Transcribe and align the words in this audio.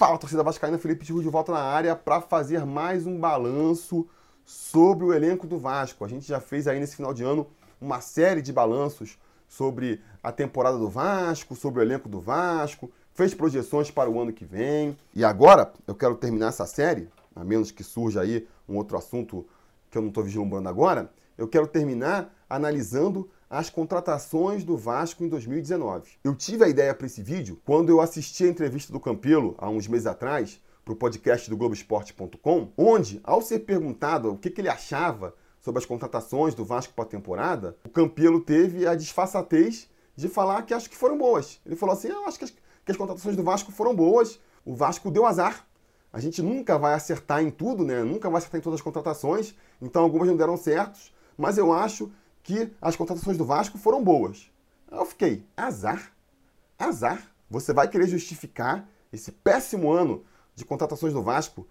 Fala, 0.00 0.16
torcida 0.16 0.42
vascaína, 0.42 0.78
Felipe 0.78 1.04
Tiru 1.04 1.20
de 1.20 1.28
volta 1.28 1.52
na 1.52 1.60
área 1.60 1.94
para 1.94 2.22
fazer 2.22 2.64
mais 2.64 3.06
um 3.06 3.20
balanço 3.20 4.08
sobre 4.46 5.04
o 5.04 5.12
elenco 5.12 5.46
do 5.46 5.58
Vasco. 5.58 6.02
A 6.06 6.08
gente 6.08 6.26
já 6.26 6.40
fez 6.40 6.66
aí 6.66 6.80
nesse 6.80 6.96
final 6.96 7.12
de 7.12 7.22
ano 7.22 7.46
uma 7.78 8.00
série 8.00 8.40
de 8.40 8.50
balanços 8.50 9.18
sobre 9.46 10.00
a 10.22 10.32
temporada 10.32 10.78
do 10.78 10.88
Vasco, 10.88 11.54
sobre 11.54 11.80
o 11.80 11.82
elenco 11.82 12.08
do 12.08 12.18
Vasco, 12.18 12.90
fez 13.12 13.34
projeções 13.34 13.90
para 13.90 14.08
o 14.08 14.18
ano 14.18 14.32
que 14.32 14.42
vem. 14.42 14.96
E 15.14 15.22
agora 15.22 15.70
eu 15.86 15.94
quero 15.94 16.14
terminar 16.14 16.48
essa 16.48 16.64
série, 16.64 17.10
a 17.36 17.44
menos 17.44 17.70
que 17.70 17.84
surja 17.84 18.22
aí 18.22 18.48
um 18.66 18.78
outro 18.78 18.96
assunto 18.96 19.46
que 19.90 19.98
eu 19.98 20.00
não 20.00 20.08
estou 20.08 20.24
vislumbrando 20.24 20.70
agora, 20.70 21.12
eu 21.36 21.46
quero 21.46 21.66
terminar 21.66 22.34
analisando 22.48 23.28
as 23.50 23.68
contratações 23.68 24.62
do 24.62 24.76
Vasco 24.76 25.24
em 25.24 25.28
2019. 25.28 26.12
Eu 26.22 26.36
tive 26.36 26.64
a 26.64 26.68
ideia 26.68 26.94
para 26.94 27.08
esse 27.08 27.20
vídeo 27.20 27.60
quando 27.64 27.88
eu 27.90 28.00
assisti 28.00 28.44
a 28.44 28.48
entrevista 28.48 28.92
do 28.92 29.00
Campelo 29.00 29.56
há 29.58 29.68
uns 29.68 29.88
meses 29.88 30.06
atrás 30.06 30.62
para 30.84 30.94
o 30.94 30.96
podcast 30.96 31.50
do 31.50 31.56
Globoesporte.com, 31.56 32.72
onde, 32.78 33.20
ao 33.24 33.42
ser 33.42 33.60
perguntado 33.60 34.30
o 34.30 34.38
que, 34.38 34.50
que 34.50 34.60
ele 34.60 34.68
achava 34.68 35.34
sobre 35.60 35.80
as 35.80 35.84
contratações 35.84 36.54
do 36.54 36.64
Vasco 36.64 36.94
para 36.94 37.02
a 37.02 37.08
temporada, 37.08 37.76
o 37.84 37.88
Campelo 37.88 38.40
teve 38.40 38.86
a 38.86 38.94
disfarçatez 38.94 39.90
de 40.14 40.28
falar 40.28 40.62
que 40.62 40.72
acho 40.72 40.88
que 40.88 40.96
foram 40.96 41.18
boas. 41.18 41.60
Ele 41.66 41.74
falou 41.74 41.94
assim: 41.94 42.08
eu 42.08 42.26
acho 42.26 42.38
que 42.38 42.44
as, 42.44 42.50
que 42.50 42.92
as 42.92 42.96
contratações 42.96 43.34
do 43.34 43.42
Vasco 43.42 43.72
foram 43.72 43.96
boas, 43.96 44.38
o 44.64 44.76
Vasco 44.76 45.10
deu 45.10 45.26
azar. 45.26 45.66
A 46.12 46.20
gente 46.20 46.40
nunca 46.40 46.78
vai 46.78 46.94
acertar 46.94 47.42
em 47.42 47.50
tudo, 47.50 47.84
né? 47.84 48.02
Nunca 48.04 48.30
vai 48.30 48.38
acertar 48.38 48.60
em 48.60 48.62
todas 48.62 48.78
as 48.78 48.84
contratações, 48.84 49.54
então 49.82 50.02
algumas 50.02 50.28
não 50.28 50.36
deram 50.36 50.56
certos, 50.56 51.12
mas 51.36 51.58
eu 51.58 51.72
acho 51.72 52.10
que 52.42 52.72
as 52.80 52.96
contratações 52.96 53.36
do 53.36 53.44
Vasco 53.44 53.78
foram 53.78 54.02
boas. 54.02 54.50
Eu 54.90 55.04
fiquei, 55.04 55.46
azar? 55.56 56.12
Azar? 56.78 57.22
Você 57.48 57.72
vai 57.72 57.88
querer 57.88 58.06
justificar 58.06 58.88
esse 59.12 59.32
péssimo 59.32 59.90
ano 59.90 60.24
de 60.54 60.64
contratações 60.64 61.12
do 61.12 61.22
Vasco 61.22 61.66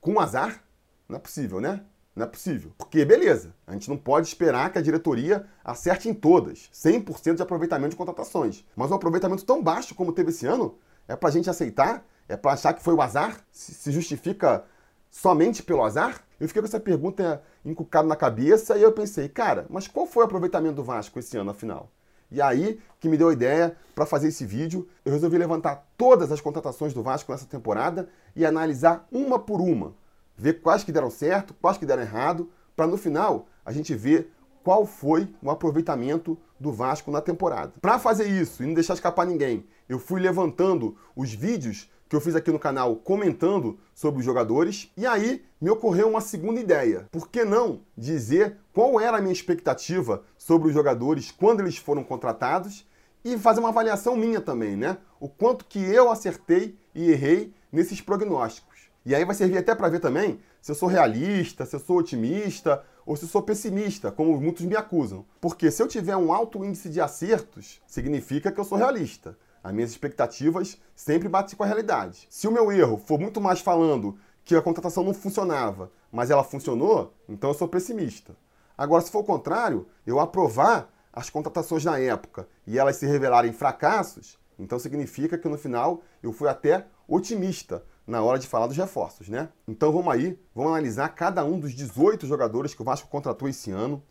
com 0.00 0.20
azar? 0.20 0.62
Não 1.08 1.16
é 1.16 1.20
possível, 1.20 1.60
né? 1.60 1.84
Não 2.14 2.24
é 2.24 2.28
possível. 2.28 2.72
Porque, 2.76 3.04
beleza, 3.04 3.54
a 3.66 3.72
gente 3.72 3.88
não 3.88 3.96
pode 3.96 4.26
esperar 4.26 4.70
que 4.70 4.78
a 4.78 4.82
diretoria 4.82 5.46
acerte 5.64 6.08
em 6.08 6.14
todas, 6.14 6.70
100% 6.72 7.36
de 7.36 7.42
aproveitamento 7.42 7.90
de 7.90 7.96
contratações. 7.96 8.64
Mas 8.76 8.90
um 8.90 8.94
aproveitamento 8.94 9.44
tão 9.44 9.62
baixo 9.62 9.94
como 9.94 10.12
teve 10.12 10.30
esse 10.30 10.46
ano, 10.46 10.76
é 11.08 11.16
pra 11.16 11.30
gente 11.30 11.48
aceitar? 11.48 12.04
É 12.28 12.36
pra 12.36 12.52
achar 12.52 12.74
que 12.74 12.82
foi 12.82 12.94
o 12.94 13.00
azar? 13.00 13.40
Se 13.50 13.90
justifica 13.90 14.64
somente 15.10 15.62
pelo 15.62 15.82
azar? 15.84 16.22
Eu 16.42 16.48
fiquei 16.48 16.60
com 16.60 16.66
essa 16.66 16.80
pergunta 16.80 17.40
encucada 17.64 18.08
na 18.08 18.16
cabeça 18.16 18.76
e 18.76 18.82
eu 18.82 18.90
pensei, 18.90 19.28
cara, 19.28 19.64
mas 19.70 19.86
qual 19.86 20.08
foi 20.08 20.24
o 20.24 20.26
aproveitamento 20.26 20.74
do 20.74 20.82
Vasco 20.82 21.16
esse 21.20 21.36
ano, 21.36 21.52
afinal? 21.52 21.88
E 22.32 22.42
aí 22.42 22.80
que 22.98 23.08
me 23.08 23.16
deu 23.16 23.28
a 23.28 23.32
ideia 23.32 23.76
para 23.94 24.04
fazer 24.04 24.26
esse 24.26 24.44
vídeo, 24.44 24.88
eu 25.04 25.12
resolvi 25.12 25.38
levantar 25.38 25.86
todas 25.96 26.32
as 26.32 26.40
contratações 26.40 26.92
do 26.92 27.00
Vasco 27.00 27.30
nessa 27.30 27.46
temporada 27.46 28.08
e 28.34 28.44
analisar 28.44 29.06
uma 29.12 29.38
por 29.38 29.60
uma, 29.60 29.94
ver 30.36 30.54
quais 30.54 30.82
que 30.82 30.90
deram 30.90 31.10
certo, 31.10 31.54
quais 31.62 31.78
que 31.78 31.86
deram 31.86 32.02
errado, 32.02 32.50
para 32.74 32.88
no 32.88 32.96
final 32.96 33.46
a 33.64 33.70
gente 33.70 33.94
ver 33.94 34.32
qual 34.64 34.84
foi 34.84 35.32
o 35.40 35.48
aproveitamento 35.48 36.36
do 36.58 36.72
Vasco 36.72 37.12
na 37.12 37.20
temporada. 37.20 37.74
Para 37.80 38.00
fazer 38.00 38.26
isso 38.26 38.64
e 38.64 38.66
não 38.66 38.74
deixar 38.74 38.94
escapar 38.94 39.28
ninguém, 39.28 39.64
eu 39.88 40.00
fui 40.00 40.20
levantando 40.20 40.96
os 41.14 41.32
vídeos 41.32 41.88
que 42.12 42.16
eu 42.16 42.20
fiz 42.20 42.36
aqui 42.36 42.50
no 42.50 42.58
canal 42.58 42.94
comentando 42.96 43.78
sobre 43.94 44.20
os 44.20 44.24
jogadores. 44.26 44.92
E 44.98 45.06
aí 45.06 45.42
me 45.58 45.70
ocorreu 45.70 46.10
uma 46.10 46.20
segunda 46.20 46.60
ideia. 46.60 47.08
Por 47.10 47.30
que 47.30 47.42
não 47.42 47.80
dizer 47.96 48.58
qual 48.70 49.00
era 49.00 49.16
a 49.16 49.20
minha 49.22 49.32
expectativa 49.32 50.22
sobre 50.36 50.68
os 50.68 50.74
jogadores 50.74 51.30
quando 51.30 51.60
eles 51.60 51.78
foram 51.78 52.04
contratados 52.04 52.86
e 53.24 53.38
fazer 53.38 53.60
uma 53.60 53.70
avaliação 53.70 54.14
minha 54.14 54.42
também, 54.42 54.76
né? 54.76 54.98
O 55.18 55.26
quanto 55.26 55.64
que 55.64 55.78
eu 55.78 56.10
acertei 56.10 56.76
e 56.94 57.10
errei 57.10 57.54
nesses 57.72 58.02
prognósticos. 58.02 58.90
E 59.06 59.14
aí 59.14 59.24
vai 59.24 59.34
servir 59.34 59.56
até 59.56 59.74
para 59.74 59.88
ver 59.88 60.00
também 60.00 60.38
se 60.60 60.70
eu 60.70 60.74
sou 60.74 60.90
realista, 60.90 61.64
se 61.64 61.74
eu 61.74 61.80
sou 61.80 61.96
otimista 61.96 62.84
ou 63.06 63.16
se 63.16 63.24
eu 63.24 63.28
sou 63.30 63.40
pessimista, 63.40 64.12
como 64.12 64.38
muitos 64.38 64.66
me 64.66 64.76
acusam. 64.76 65.24
Porque 65.40 65.70
se 65.70 65.82
eu 65.82 65.88
tiver 65.88 66.18
um 66.18 66.30
alto 66.30 66.62
índice 66.62 66.90
de 66.90 67.00
acertos, 67.00 67.80
significa 67.86 68.52
que 68.52 68.60
eu 68.60 68.64
sou 68.64 68.76
realista. 68.76 69.34
As 69.62 69.72
minhas 69.72 69.90
expectativas 69.90 70.78
sempre 70.94 71.28
batem 71.28 71.56
com 71.56 71.62
a 71.62 71.66
realidade. 71.66 72.26
Se 72.28 72.48
o 72.48 72.52
meu 72.52 72.72
erro 72.72 72.96
for 72.96 73.18
muito 73.18 73.40
mais 73.40 73.60
falando 73.60 74.18
que 74.44 74.56
a 74.56 74.62
contratação 74.62 75.04
não 75.04 75.14
funcionava, 75.14 75.92
mas 76.10 76.30
ela 76.30 76.42
funcionou, 76.42 77.14
então 77.28 77.50
eu 77.50 77.54
sou 77.54 77.68
pessimista. 77.68 78.36
Agora, 78.76 79.02
se 79.02 79.10
for 79.10 79.20
o 79.20 79.24
contrário, 79.24 79.86
eu 80.06 80.18
aprovar 80.18 80.88
as 81.12 81.30
contratações 81.30 81.84
na 81.84 81.98
época 81.98 82.48
e 82.66 82.78
elas 82.78 82.96
se 82.96 83.06
revelarem 83.06 83.52
fracassos, 83.52 84.38
então 84.58 84.78
significa 84.78 85.38
que 85.38 85.48
no 85.48 85.58
final 85.58 86.02
eu 86.22 86.32
fui 86.32 86.48
até 86.48 86.86
otimista 87.06 87.84
na 88.06 88.22
hora 88.22 88.38
de 88.38 88.48
falar 88.48 88.66
dos 88.66 88.76
reforços, 88.76 89.28
né? 89.28 89.48
Então 89.68 89.92
vamos 89.92 90.12
aí, 90.12 90.38
vamos 90.54 90.72
analisar 90.72 91.08
cada 91.10 91.44
um 91.44 91.58
dos 91.58 91.72
18 91.72 92.26
jogadores 92.26 92.74
que 92.74 92.82
o 92.82 92.84
Vasco 92.84 93.08
contratou 93.08 93.48
esse 93.48 93.70
ano. 93.70 94.02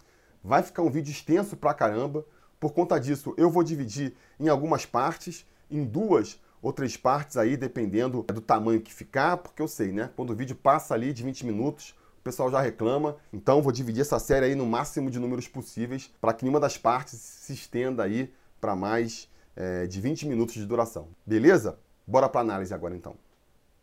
Vai 0.44 0.64
ficar 0.64 0.82
um 0.82 0.90
vídeo 0.90 1.12
extenso 1.12 1.58
pra 1.58 1.74
caramba, 1.74 2.26
por 2.62 2.74
conta 2.74 3.00
disso, 3.00 3.34
eu 3.38 3.50
vou 3.50 3.64
dividir 3.64 4.14
em 4.40 4.48
algumas 4.48 4.86
partes, 4.86 5.48
em 5.70 5.84
duas 5.84 6.40
ou 6.62 6.72
três 6.72 6.96
partes 6.96 7.36
aí, 7.36 7.58
dependendo 7.58 8.22
do 8.22 8.40
tamanho 8.40 8.80
que 8.80 8.94
ficar, 8.94 9.38
porque 9.38 9.60
eu 9.64 9.68
sei, 9.68 9.92
né? 9.92 10.12
Quando 10.16 10.30
o 10.30 10.36
vídeo 10.36 10.56
passa 10.56 10.94
ali 10.94 11.12
de 11.12 11.24
20 11.24 11.44
minutos, 11.44 11.96
o 12.20 12.22
pessoal 12.24 12.52
já 12.52 12.62
reclama. 12.62 13.18
Então, 13.34 13.64
vou 13.64 13.72
dividir 13.72 14.02
essa 14.02 14.20
série 14.20 14.46
aí 14.46 14.54
no 14.54 14.68
máximo 14.68 15.10
de 15.10 15.18
números 15.18 15.48
possíveis, 15.48 16.14
para 16.22 16.34
que 16.34 16.46
nenhuma 16.46 16.60
das 16.60 16.78
partes 16.78 17.18
se 17.18 17.52
estenda 17.52 18.04
aí 18.04 18.32
para 18.60 18.76
mais 18.76 19.28
é, 19.56 19.88
de 19.88 20.00
20 20.00 20.28
minutos 20.28 20.54
de 20.54 20.66
duração. 20.68 21.08
Beleza? 21.26 21.80
Bora 22.06 22.30
para 22.30 22.42
análise 22.42 22.72
agora 22.76 22.96
então. 22.96 23.16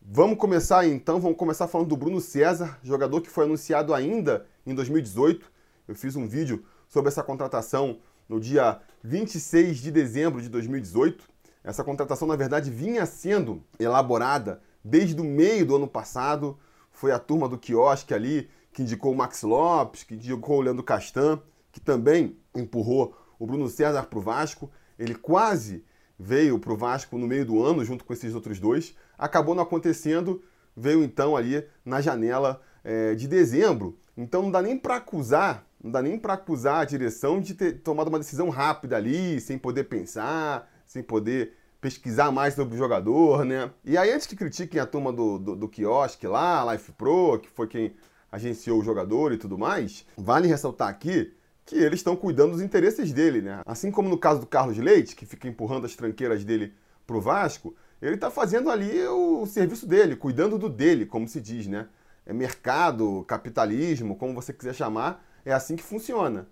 Vamos 0.00 0.38
começar 0.38 0.86
então, 0.86 1.18
vamos 1.18 1.36
começar 1.36 1.66
falando 1.66 1.88
do 1.88 1.96
Bruno 1.96 2.20
César, 2.20 2.78
jogador 2.84 3.22
que 3.22 3.28
foi 3.28 3.44
anunciado 3.44 3.92
ainda 3.92 4.46
em 4.64 4.72
2018. 4.72 5.50
Eu 5.88 5.96
fiz 5.96 6.14
um 6.14 6.28
vídeo 6.28 6.64
sobre 6.86 7.08
essa 7.08 7.24
contratação 7.24 7.98
no 8.28 8.38
dia 8.38 8.80
26 9.02 9.78
de 9.78 9.90
dezembro 9.90 10.42
de 10.42 10.48
2018. 10.48 11.24
Essa 11.64 11.82
contratação, 11.82 12.28
na 12.28 12.36
verdade, 12.36 12.70
vinha 12.70 13.04
sendo 13.06 13.62
elaborada 13.78 14.60
desde 14.84 15.20
o 15.20 15.24
meio 15.24 15.66
do 15.66 15.76
ano 15.76 15.88
passado. 15.88 16.58
Foi 16.90 17.12
a 17.12 17.18
turma 17.18 17.48
do 17.48 17.58
quiosque 17.58 18.14
ali 18.14 18.48
que 18.72 18.82
indicou 18.82 19.12
o 19.12 19.16
Max 19.16 19.42
Lopes, 19.42 20.04
que 20.04 20.14
indicou 20.14 20.58
o 20.58 20.60
Leandro 20.60 20.84
Castan, 20.84 21.40
que 21.72 21.80
também 21.80 22.36
empurrou 22.54 23.16
o 23.38 23.46
Bruno 23.46 23.68
César 23.68 24.04
para 24.04 24.18
o 24.18 24.22
Vasco. 24.22 24.70
Ele 24.98 25.14
quase 25.14 25.84
veio 26.18 26.58
para 26.58 26.72
o 26.72 26.76
Vasco 26.76 27.16
no 27.16 27.26
meio 27.26 27.46
do 27.46 27.62
ano, 27.62 27.84
junto 27.84 28.04
com 28.04 28.12
esses 28.12 28.34
outros 28.34 28.58
dois. 28.58 28.94
Acabou 29.16 29.54
não 29.54 29.62
acontecendo, 29.62 30.42
veio 30.76 31.02
então 31.04 31.36
ali 31.36 31.64
na 31.84 32.00
janela 32.00 32.60
é, 32.82 33.14
de 33.14 33.28
dezembro. 33.28 33.98
Então 34.16 34.42
não 34.42 34.50
dá 34.50 34.60
nem 34.60 34.76
para 34.76 34.96
acusar 34.96 35.67
não 35.82 35.90
dá 35.90 36.02
nem 36.02 36.18
para 36.18 36.34
acusar 36.34 36.80
a 36.80 36.84
direção 36.84 37.40
de 37.40 37.54
ter 37.54 37.80
tomado 37.80 38.08
uma 38.08 38.18
decisão 38.18 38.48
rápida 38.48 38.96
ali, 38.96 39.40
sem 39.40 39.56
poder 39.56 39.84
pensar, 39.84 40.68
sem 40.86 41.02
poder 41.02 41.54
pesquisar 41.80 42.32
mais 42.32 42.54
sobre 42.54 42.74
o 42.74 42.78
jogador, 42.78 43.44
né? 43.44 43.70
E 43.84 43.96
aí, 43.96 44.12
antes 44.12 44.26
que 44.26 44.34
critiquem 44.34 44.80
a 44.80 44.86
turma 44.86 45.12
do, 45.12 45.38
do, 45.38 45.56
do 45.56 45.68
quiosque 45.68 46.26
lá, 46.26 46.72
Life 46.72 46.92
Pro, 46.92 47.38
que 47.38 47.48
foi 47.48 47.68
quem 47.68 47.94
agenciou 48.30 48.80
o 48.80 48.84
jogador 48.84 49.32
e 49.32 49.38
tudo 49.38 49.56
mais, 49.56 50.04
vale 50.16 50.48
ressaltar 50.48 50.88
aqui 50.88 51.32
que 51.64 51.76
eles 51.76 52.00
estão 52.00 52.16
cuidando 52.16 52.52
dos 52.52 52.62
interesses 52.62 53.12
dele, 53.12 53.42
né? 53.42 53.60
Assim 53.64 53.90
como 53.90 54.08
no 54.08 54.18
caso 54.18 54.40
do 54.40 54.46
Carlos 54.46 54.76
Leite, 54.78 55.14
que 55.14 55.26
fica 55.26 55.46
empurrando 55.46 55.84
as 55.84 55.94
tranqueiras 55.94 56.42
dele 56.42 56.72
pro 57.06 57.20
Vasco, 57.20 57.74
ele 58.00 58.14
está 58.14 58.30
fazendo 58.30 58.70
ali 58.70 59.06
o 59.06 59.46
serviço 59.46 59.86
dele, 59.86 60.16
cuidando 60.16 60.58
do 60.58 60.68
dele, 60.68 61.04
como 61.04 61.28
se 61.28 61.40
diz, 61.40 61.66
né? 61.66 61.86
É 62.24 62.32
mercado, 62.32 63.24
capitalismo, 63.26 64.16
como 64.16 64.34
você 64.34 64.52
quiser 64.52 64.74
chamar, 64.74 65.24
é 65.44 65.52
assim 65.52 65.76
que 65.76 65.82
funciona. 65.82 66.48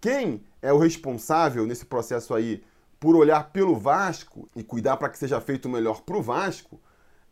Quem 0.00 0.44
é 0.62 0.72
o 0.72 0.78
responsável 0.78 1.66
nesse 1.66 1.84
processo 1.84 2.34
aí 2.34 2.62
por 3.00 3.16
olhar 3.16 3.50
pelo 3.52 3.76
Vasco 3.76 4.48
e 4.56 4.62
cuidar 4.62 4.96
para 4.96 5.08
que 5.08 5.18
seja 5.18 5.40
feito 5.40 5.66
o 5.66 5.70
melhor 5.70 6.02
para 6.02 6.16
o 6.16 6.22
Vasco 6.22 6.80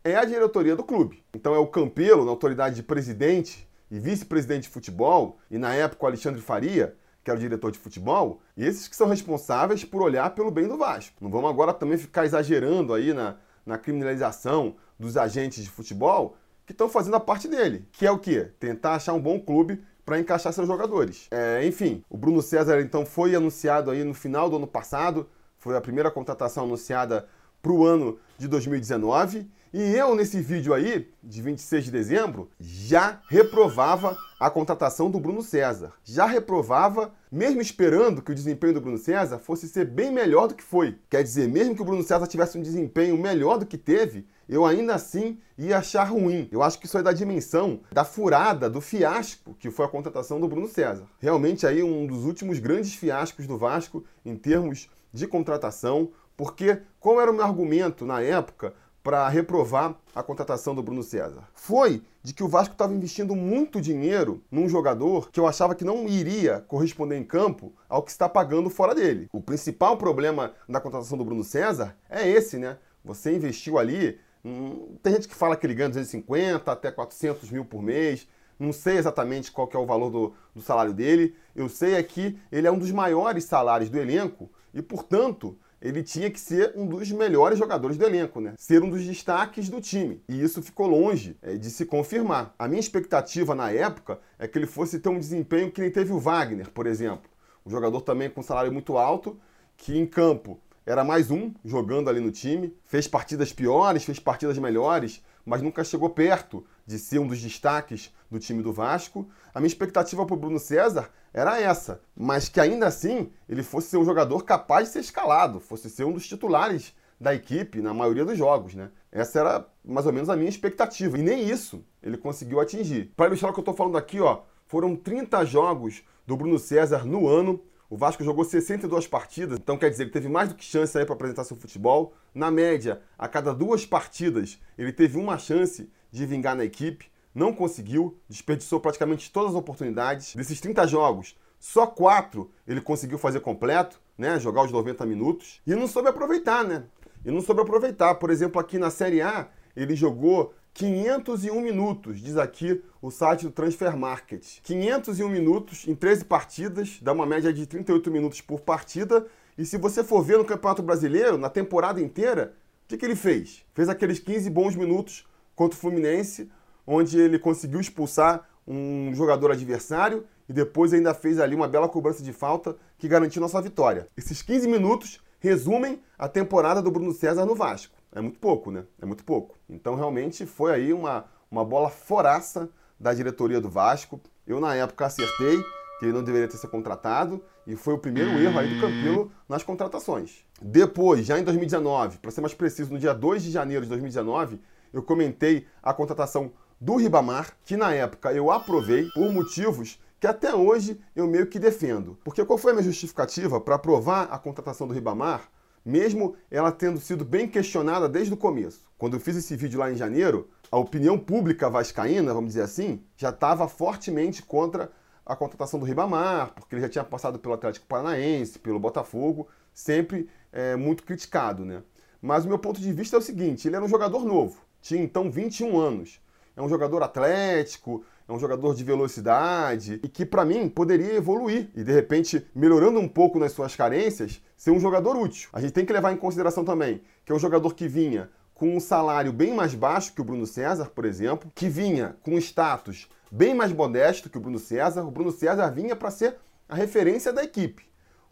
é 0.03 0.15
a 0.15 0.25
diretoria 0.25 0.75
do 0.75 0.83
clube. 0.83 1.23
Então 1.33 1.53
é 1.53 1.57
o 1.57 1.67
Campelo, 1.67 2.23
na 2.23 2.31
autoridade 2.31 2.75
de 2.75 2.83
presidente 2.83 3.67
e 3.91 3.99
vice-presidente 3.99 4.63
de 4.63 4.69
futebol, 4.69 5.39
e 5.49 5.57
na 5.57 5.73
época 5.73 6.05
o 6.05 6.07
Alexandre 6.07 6.41
Faria, 6.41 6.95
que 7.23 7.29
era 7.29 7.37
o 7.37 7.41
diretor 7.41 7.71
de 7.71 7.79
futebol, 7.79 8.41
e 8.55 8.65
esses 8.65 8.87
que 8.87 8.95
são 8.95 9.07
responsáveis 9.07 9.83
por 9.83 10.01
olhar 10.01 10.29
pelo 10.31 10.51
bem 10.51 10.67
do 10.67 10.77
Vasco. 10.77 11.15
Não 11.21 11.29
vamos 11.29 11.49
agora 11.49 11.73
também 11.73 11.97
ficar 11.97 12.25
exagerando 12.25 12.93
aí 12.93 13.13
na, 13.13 13.35
na 13.65 13.77
criminalização 13.77 14.75
dos 14.97 15.17
agentes 15.17 15.63
de 15.63 15.69
futebol 15.69 16.37
que 16.65 16.71
estão 16.71 16.89
fazendo 16.89 17.15
a 17.15 17.19
parte 17.19 17.47
dele, 17.47 17.87
que 17.91 18.05
é 18.05 18.11
o 18.11 18.19
quê? 18.19 18.51
Tentar 18.59 18.95
achar 18.95 19.13
um 19.13 19.21
bom 19.21 19.39
clube 19.39 19.81
para 20.07 20.17
encaixar 20.17 20.53
seus 20.53 20.65
jogadores. 20.65 21.27
É, 21.29 21.67
enfim, 21.67 22.01
o 22.09 22.15
Bruno 22.15 22.41
César 22.41 22.79
então 22.79 23.05
foi 23.05 23.35
anunciado 23.35 23.91
aí 23.91 24.05
no 24.05 24.13
final 24.13 24.49
do 24.49 24.55
ano 24.55 24.65
passado, 24.65 25.27
foi 25.57 25.75
a 25.75 25.81
primeira 25.81 26.09
contratação 26.09 26.63
anunciada 26.63 27.27
para 27.61 27.73
o 27.73 27.85
ano 27.85 28.17
de 28.37 28.47
2019 28.47 29.45
E 29.73 29.81
eu, 29.81 30.15
nesse 30.15 30.39
vídeo 30.39 30.73
aí, 30.73 31.09
de 31.21 31.41
26 31.41 31.85
de 31.85 31.91
dezembro, 31.91 32.49
já 32.59 33.21
reprovava 33.29 34.17
a 34.39 34.49
contratação 34.49 35.11
do 35.11 35.19
Bruno 35.19 35.41
César. 35.41 35.91
Já 36.03 36.25
reprovava, 36.25 37.13
mesmo 37.29 37.59
esperando 37.59 38.21
que 38.21 38.31
o 38.31 38.35
desempenho 38.35 38.75
do 38.75 38.81
Bruno 38.81 38.97
César 38.97 39.39
fosse 39.39 39.67
ser 39.67 39.85
bem 39.85 40.11
melhor 40.11 40.47
do 40.47 40.55
que 40.55 40.63
foi. 40.63 40.97
Quer 41.09 41.21
dizer, 41.21 41.49
mesmo 41.49 41.75
que 41.75 41.81
o 41.81 41.85
Bruno 41.85 42.03
César 42.03 42.27
tivesse 42.27 42.57
um 42.57 42.61
desempenho 42.61 43.17
melhor 43.17 43.57
do 43.57 43.65
que 43.65 43.77
teve, 43.77 44.25
eu 44.47 44.65
ainda 44.65 44.95
assim 44.95 45.37
ia 45.57 45.79
achar 45.79 46.05
ruim. 46.05 46.47
Eu 46.51 46.63
acho 46.63 46.79
que 46.79 46.85
isso 46.85 46.97
é 46.97 47.03
da 47.03 47.11
dimensão 47.11 47.81
da 47.91 48.05
furada, 48.05 48.69
do 48.69 48.79
fiasco 48.79 49.53
que 49.59 49.69
foi 49.69 49.85
a 49.85 49.89
contratação 49.89 50.39
do 50.39 50.47
Bruno 50.47 50.67
César. 50.67 51.05
Realmente 51.19 51.67
aí 51.67 51.83
um 51.83 52.07
dos 52.07 52.23
últimos 52.23 52.59
grandes 52.59 52.93
fiascos 52.93 53.45
do 53.45 53.57
Vasco 53.57 54.05
em 54.25 54.35
termos 54.35 54.89
de 55.11 55.27
contratação, 55.27 56.11
porque 56.37 56.79
qual 56.99 57.19
era 57.19 57.31
o 57.31 57.33
meu 57.33 57.43
argumento 57.43 58.05
na 58.05 58.21
época 58.21 58.73
para 59.07 59.29
reprovar 59.29 59.95
a 60.13 60.21
contratação 60.21 60.75
do 60.75 60.83
Bruno 60.83 61.01
César? 61.01 61.47
Foi 61.53 62.03
de 62.21 62.33
que 62.33 62.43
o 62.43 62.47
Vasco 62.49 62.73
estava 62.73 62.93
investindo 62.93 63.37
muito 63.37 63.79
dinheiro 63.79 64.43
num 64.51 64.67
jogador 64.67 65.31
que 65.31 65.39
eu 65.39 65.47
achava 65.47 65.73
que 65.73 65.85
não 65.85 66.09
iria 66.09 66.65
corresponder 66.67 67.15
em 67.15 67.23
campo 67.23 67.71
ao 67.87 68.03
que 68.03 68.11
está 68.11 68.27
pagando 68.27 68.69
fora 68.69 68.93
dele. 68.93 69.29
O 69.31 69.39
principal 69.39 69.95
problema 69.95 70.51
na 70.67 70.81
contratação 70.81 71.17
do 71.17 71.23
Bruno 71.23 71.45
César 71.45 71.95
é 72.09 72.27
esse, 72.27 72.57
né? 72.57 72.79
Você 73.01 73.33
investiu 73.33 73.77
ali. 73.77 74.19
Hum, 74.43 74.97
tem 75.01 75.13
gente 75.13 75.29
que 75.29 75.35
fala 75.35 75.55
que 75.55 75.65
ele 75.65 75.73
ganha 75.73 75.87
250 75.87 76.69
até 76.69 76.91
400 76.91 77.49
mil 77.49 77.63
por 77.63 77.81
mês. 77.81 78.27
Não 78.59 78.73
sei 78.73 78.97
exatamente 78.97 79.53
qual 79.53 79.69
é 79.73 79.77
o 79.77 79.85
valor 79.85 80.09
do, 80.09 80.33
do 80.53 80.61
salário 80.61 80.91
dele. 80.91 81.33
Eu 81.55 81.69
sei 81.69 81.93
é 81.93 82.03
que 82.03 82.37
ele 82.51 82.67
é 82.67 82.71
um 82.71 82.77
dos 82.77 82.91
maiores 82.91 83.45
salários 83.45 83.89
do 83.89 83.97
elenco 83.97 84.51
e, 84.73 84.81
portanto, 84.81 85.57
ele 85.81 86.03
tinha 86.03 86.29
que 86.29 86.39
ser 86.39 86.73
um 86.75 86.85
dos 86.85 87.11
melhores 87.11 87.57
jogadores 87.59 87.97
do 87.97 88.05
elenco, 88.05 88.41
né? 88.41 88.53
Ser 88.57 88.83
um 88.83 88.89
dos 88.89 89.03
destaques 89.03 89.69
do 89.69 89.79
time. 89.79 90.21
E 90.27 90.41
isso 90.41 90.61
ficou 90.61 90.87
longe 90.87 91.37
é, 91.41 91.55
de 91.55 91.69
se 91.69 91.85
confirmar. 91.85 92.53
A 92.57 92.67
minha 92.67 92.79
expectativa 92.79 93.53
na 93.53 93.71
época 93.71 94.19
é 94.39 94.47
que 94.47 94.57
ele 94.57 94.65
fosse 94.65 94.99
ter 94.99 95.09
um 95.09 95.19
desempenho 95.19 95.71
que 95.71 95.81
nem 95.81 95.91
teve 95.91 96.11
o 96.11 96.19
Wagner, 96.19 96.71
por 96.71 96.87
exemplo. 96.87 97.29
Um 97.65 97.69
jogador 97.69 98.01
também 98.01 98.29
com 98.29 98.41
salário 98.41 98.71
muito 98.71 98.97
alto, 98.97 99.39
que 99.75 99.97
em 99.97 100.05
campo 100.05 100.59
era 100.85 101.03
mais 101.03 101.29
um 101.29 101.53
jogando 101.63 102.09
ali 102.09 102.19
no 102.19 102.31
time, 102.31 102.73
fez 102.85 103.07
partidas 103.07 103.51
piores, 103.51 104.05
fez 104.05 104.19
partidas 104.19 104.57
melhores, 104.57 105.21
mas 105.45 105.61
nunca 105.61 105.83
chegou 105.83 106.09
perto 106.09 106.65
de 106.87 106.97
ser 106.97 107.19
um 107.19 107.27
dos 107.27 107.41
destaques 107.41 108.11
do 108.31 108.39
time 108.39 108.63
do 108.63 108.71
Vasco. 108.71 109.29
A 109.53 109.59
minha 109.59 109.67
expectativa 109.67 110.25
para 110.25 110.33
o 110.33 110.39
Bruno 110.39 110.57
César 110.57 111.09
era 111.33 111.59
essa, 111.59 112.01
mas 112.15 112.47
que 112.47 112.59
ainda 112.59 112.87
assim 112.87 113.29
ele 113.47 113.61
fosse 113.61 113.89
ser 113.89 113.97
um 113.97 114.05
jogador 114.05 114.43
capaz 114.43 114.87
de 114.87 114.93
ser 114.93 114.99
escalado, 115.01 115.59
fosse 115.59 115.89
ser 115.89 116.05
um 116.05 116.13
dos 116.13 116.25
titulares 116.25 116.95
da 117.19 117.35
equipe 117.35 117.81
na 117.81 117.93
maioria 117.93 118.23
dos 118.23 118.37
jogos, 118.37 118.73
né? 118.73 118.89
Essa 119.11 119.39
era 119.39 119.67
mais 119.83 120.05
ou 120.05 120.13
menos 120.13 120.29
a 120.29 120.35
minha 120.35 120.49
expectativa. 120.49 121.17
E 121.17 121.21
nem 121.21 121.49
isso 121.49 121.83
ele 122.01 122.17
conseguiu 122.17 122.59
atingir. 122.59 123.11
Para 123.17 123.27
ilustrar 123.27 123.51
o 123.51 123.53
que 123.53 123.59
eu 123.59 123.63
estou 123.63 123.75
falando 123.75 123.97
aqui, 123.97 124.19
ó, 124.21 124.41
foram 124.65 124.95
30 124.95 125.43
jogos 125.45 126.03
do 126.25 126.37
Bruno 126.37 126.57
César 126.57 127.05
no 127.05 127.27
ano. 127.27 127.61
O 127.89 127.97
Vasco 127.97 128.23
jogou 128.23 128.43
62 128.43 129.07
partidas, 129.07 129.57
então 129.57 129.77
quer 129.77 129.89
dizer 129.89 130.05
que 130.05 130.11
teve 130.11 130.27
mais 130.27 130.49
do 130.49 130.55
que 130.55 130.65
chance 130.65 130.97
aí 130.97 131.05
para 131.05 131.15
apresentar 131.15 131.43
seu 131.45 131.55
futebol. 131.55 132.13
Na 132.33 132.51
média, 132.51 133.01
a 133.17 133.27
cada 133.27 133.53
duas 133.53 133.85
partidas, 133.85 134.59
ele 134.77 134.91
teve 134.91 135.17
uma 135.17 135.37
chance 135.37 135.89
de 136.11 136.25
vingar 136.25 136.55
na 136.55 136.65
equipe, 136.65 137.11
não 137.33 137.53
conseguiu, 137.53 138.19
desperdiçou 138.27 138.79
praticamente 138.79 139.31
todas 139.31 139.51
as 139.51 139.55
oportunidades. 139.55 140.35
Desses 140.35 140.59
30 140.59 140.87
jogos, 140.87 141.35
só 141.59 141.85
quatro 141.85 142.49
ele 142.67 142.81
conseguiu 142.81 143.17
fazer 143.17 143.39
completo, 143.41 144.01
né? 144.17 144.39
Jogar 144.39 144.63
os 144.63 144.71
90 144.71 145.05
minutos. 145.05 145.61
E 145.65 145.75
não 145.75 145.87
soube 145.87 146.09
aproveitar, 146.09 146.63
né? 146.63 146.85
E 147.23 147.31
não 147.31 147.41
soube 147.41 147.61
aproveitar. 147.61 148.15
Por 148.15 148.29
exemplo, 148.29 148.59
aqui 148.59 148.77
na 148.77 148.89
Série 148.89 149.21
A, 149.21 149.49
ele 149.75 149.95
jogou 149.95 150.53
501 150.73 151.59
minutos, 151.61 152.19
diz 152.19 152.37
aqui 152.37 152.83
o 153.01 153.09
site 153.09 153.45
do 153.45 153.51
Transfer 153.51 153.97
Market. 153.97 154.59
501 154.63 155.27
minutos 155.27 155.87
em 155.87 155.95
13 155.95 156.25
partidas, 156.25 156.99
dá 157.01 157.13
uma 157.13 157.25
média 157.25 157.51
de 157.51 157.65
38 157.65 158.11
minutos 158.11 158.41
por 158.41 158.61
partida. 158.61 159.25
E 159.57 159.65
se 159.65 159.77
você 159.77 160.03
for 160.03 160.21
ver 160.23 160.37
no 160.37 160.45
Campeonato 160.45 160.83
Brasileiro, 160.83 161.37
na 161.37 161.49
temporada 161.49 161.99
inteira, 161.99 162.53
o 162.85 162.87
que, 162.87 162.97
que 162.97 163.05
ele 163.05 163.15
fez? 163.15 163.65
Fez 163.73 163.89
aqueles 163.89 164.19
15 164.19 164.49
bons 164.49 164.75
minutos 164.75 165.25
contra 165.57 165.75
o 165.75 165.81
Fluminense, 165.81 166.49
onde 166.85 167.19
ele 167.19 167.39
conseguiu 167.39 167.81
expulsar 167.81 168.47
um 168.65 169.11
jogador 169.13 169.51
adversário 169.51 170.25
e 170.47 170.53
depois 170.53 170.93
ainda 170.93 171.13
fez 171.13 171.39
ali 171.39 171.55
uma 171.55 171.67
bela 171.67 171.89
cobrança 171.89 172.23
de 172.23 172.31
falta 172.31 172.77
que 172.97 173.07
garantiu 173.07 173.41
nossa 173.41 173.61
vitória. 173.61 174.07
Esses 174.15 174.41
15 174.41 174.67
minutos 174.67 175.19
resumem 175.39 176.01
a 176.17 176.29
temporada 176.29 176.81
do 176.81 176.91
Bruno 176.91 177.11
César 177.11 177.45
no 177.45 177.55
Vasco. 177.55 177.95
É 178.13 178.21
muito 178.21 178.39
pouco, 178.39 178.71
né? 178.71 178.83
É 179.01 179.05
muito 179.05 179.23
pouco. 179.23 179.57
Então, 179.67 179.95
realmente, 179.95 180.45
foi 180.45 180.73
aí 180.73 180.93
uma, 180.93 181.25
uma 181.49 181.65
bola 181.65 181.89
foraça 181.89 182.69
da 182.99 183.13
diretoria 183.13 183.59
do 183.59 183.69
Vasco. 183.69 184.21
Eu, 184.45 184.59
na 184.59 184.75
época, 184.75 185.07
acertei 185.07 185.57
que 185.99 186.05
ele 186.05 186.13
não 186.13 186.23
deveria 186.23 186.47
ter 186.47 186.57
sido 186.57 186.69
contratado 186.69 187.43
e 187.65 187.75
foi 187.75 187.95
o 187.95 187.97
primeiro 187.97 188.29
erro 188.39 188.59
aí 188.59 188.75
do 188.75 188.79
Campilo 188.79 189.31
nas 189.49 189.63
contratações. 189.63 190.45
Depois, 190.61 191.25
já 191.25 191.39
em 191.39 191.43
2019, 191.43 192.19
para 192.19 192.31
ser 192.31 192.41
mais 192.41 192.53
preciso, 192.53 192.93
no 192.93 192.99
dia 192.99 193.13
2 193.13 193.43
de 193.43 193.51
janeiro 193.51 193.83
de 193.83 193.89
2019, 193.89 194.59
eu 194.99 195.03
comentei 195.03 195.65
a 195.81 195.93
contratação 195.93 196.51
do 196.79 196.95
Ribamar, 196.95 197.57
que 197.63 197.75
na 197.75 197.93
época 197.93 198.31
eu 198.33 198.51
aprovei 198.51 199.09
por 199.13 199.31
motivos 199.31 199.99
que 200.19 200.27
até 200.27 200.53
hoje 200.53 200.99
eu 201.15 201.27
meio 201.27 201.47
que 201.47 201.59
defendo. 201.59 202.17
Porque 202.23 202.43
qual 202.43 202.57
foi 202.57 202.71
a 202.71 202.75
minha 202.75 202.83
justificativa 202.83 203.61
para 203.61 203.75
aprovar 203.75 204.27
a 204.31 204.37
contratação 204.37 204.87
do 204.87 204.93
Ribamar? 204.93 205.49
mesmo 205.87 206.35
ela 206.51 206.69
tendo 206.69 206.99
sido 206.99 207.23
bem 207.23 207.47
questionada 207.47 208.09
desde 208.09 208.33
o 208.33 208.37
começo. 208.37 208.85
Quando 208.97 209.13
eu 209.13 209.21
fiz 209.21 209.37
esse 209.37 209.55
vídeo 209.55 209.79
lá 209.79 209.89
em 209.89 209.95
janeiro, 209.95 210.49
a 210.69 210.77
opinião 210.77 211.17
pública 211.17 211.69
vascaína, 211.69 212.33
vamos 212.33 212.49
dizer 212.49 212.63
assim, 212.63 213.01
já 213.15 213.29
estava 213.29 213.69
fortemente 213.69 214.43
contra 214.43 214.91
a 215.25 215.33
contratação 215.33 215.79
do 215.79 215.85
Ribamar, 215.85 216.53
porque 216.53 216.75
ele 216.75 216.81
já 216.81 216.89
tinha 216.89 217.03
passado 217.05 217.39
pelo 217.39 217.53
Atlético 217.53 217.87
Paranaense, 217.87 218.59
pelo 218.59 218.79
Botafogo, 218.79 219.47
sempre 219.73 220.29
é, 220.51 220.75
muito 220.75 221.03
criticado, 221.03 221.63
né? 221.63 221.81
Mas 222.21 222.43
o 222.43 222.49
meu 222.49 222.59
ponto 222.59 222.81
de 222.81 222.91
vista 222.91 223.15
é 223.15 223.19
o 223.19 223.21
seguinte, 223.21 223.67
ele 223.67 223.77
era 223.77 223.85
um 223.85 223.89
jogador 223.89 224.25
novo, 224.25 224.59
tinha 224.81 225.01
então 225.01 225.29
21 225.29 225.79
anos. 225.79 226.19
É 226.55 226.61
um 226.61 226.69
jogador 226.69 227.03
atlético, 227.03 228.03
é 228.27 228.31
um 228.31 228.39
jogador 228.39 228.73
de 228.75 228.83
velocidade 228.83 229.99
e 230.03 230.07
que, 230.07 230.25
para 230.25 230.43
mim, 230.43 230.67
poderia 230.67 231.13
evoluir 231.13 231.69
e, 231.75 231.83
de 231.83 231.91
repente, 231.91 232.45
melhorando 232.53 232.99
um 232.99 233.07
pouco 233.07 233.39
nas 233.39 233.51
suas 233.51 233.75
carências, 233.75 234.41
ser 234.55 234.71
um 234.71 234.79
jogador 234.79 235.15
útil. 235.15 235.49
A 235.53 235.61
gente 235.61 235.73
tem 235.73 235.85
que 235.85 235.93
levar 235.93 236.11
em 236.11 236.17
consideração 236.17 236.65
também 236.65 237.01
que 237.23 237.31
é 237.31 237.35
um 237.35 237.39
jogador 237.39 237.75
que 237.75 237.87
vinha 237.87 238.29
com 238.53 238.75
um 238.75 238.79
salário 238.79 239.31
bem 239.31 239.53
mais 239.53 239.75
baixo 239.75 240.13
que 240.13 240.21
o 240.21 240.23
Bruno 240.23 240.47
César, 240.47 240.89
por 240.89 241.05
exemplo, 241.05 241.51
que 241.53 241.69
vinha 241.69 242.15
com 242.23 242.37
status 242.37 243.07
bem 243.31 243.53
mais 243.53 243.71
modesto 243.71 244.29
que 244.29 244.37
o 244.37 244.41
Bruno 244.41 244.57
César. 244.57 245.03
O 245.03 245.11
Bruno 245.11 245.31
César 245.31 245.69
vinha 245.69 245.95
para 245.95 246.09
ser 246.09 246.37
a 246.67 246.75
referência 246.75 247.31
da 247.31 247.43
equipe. 247.43 247.85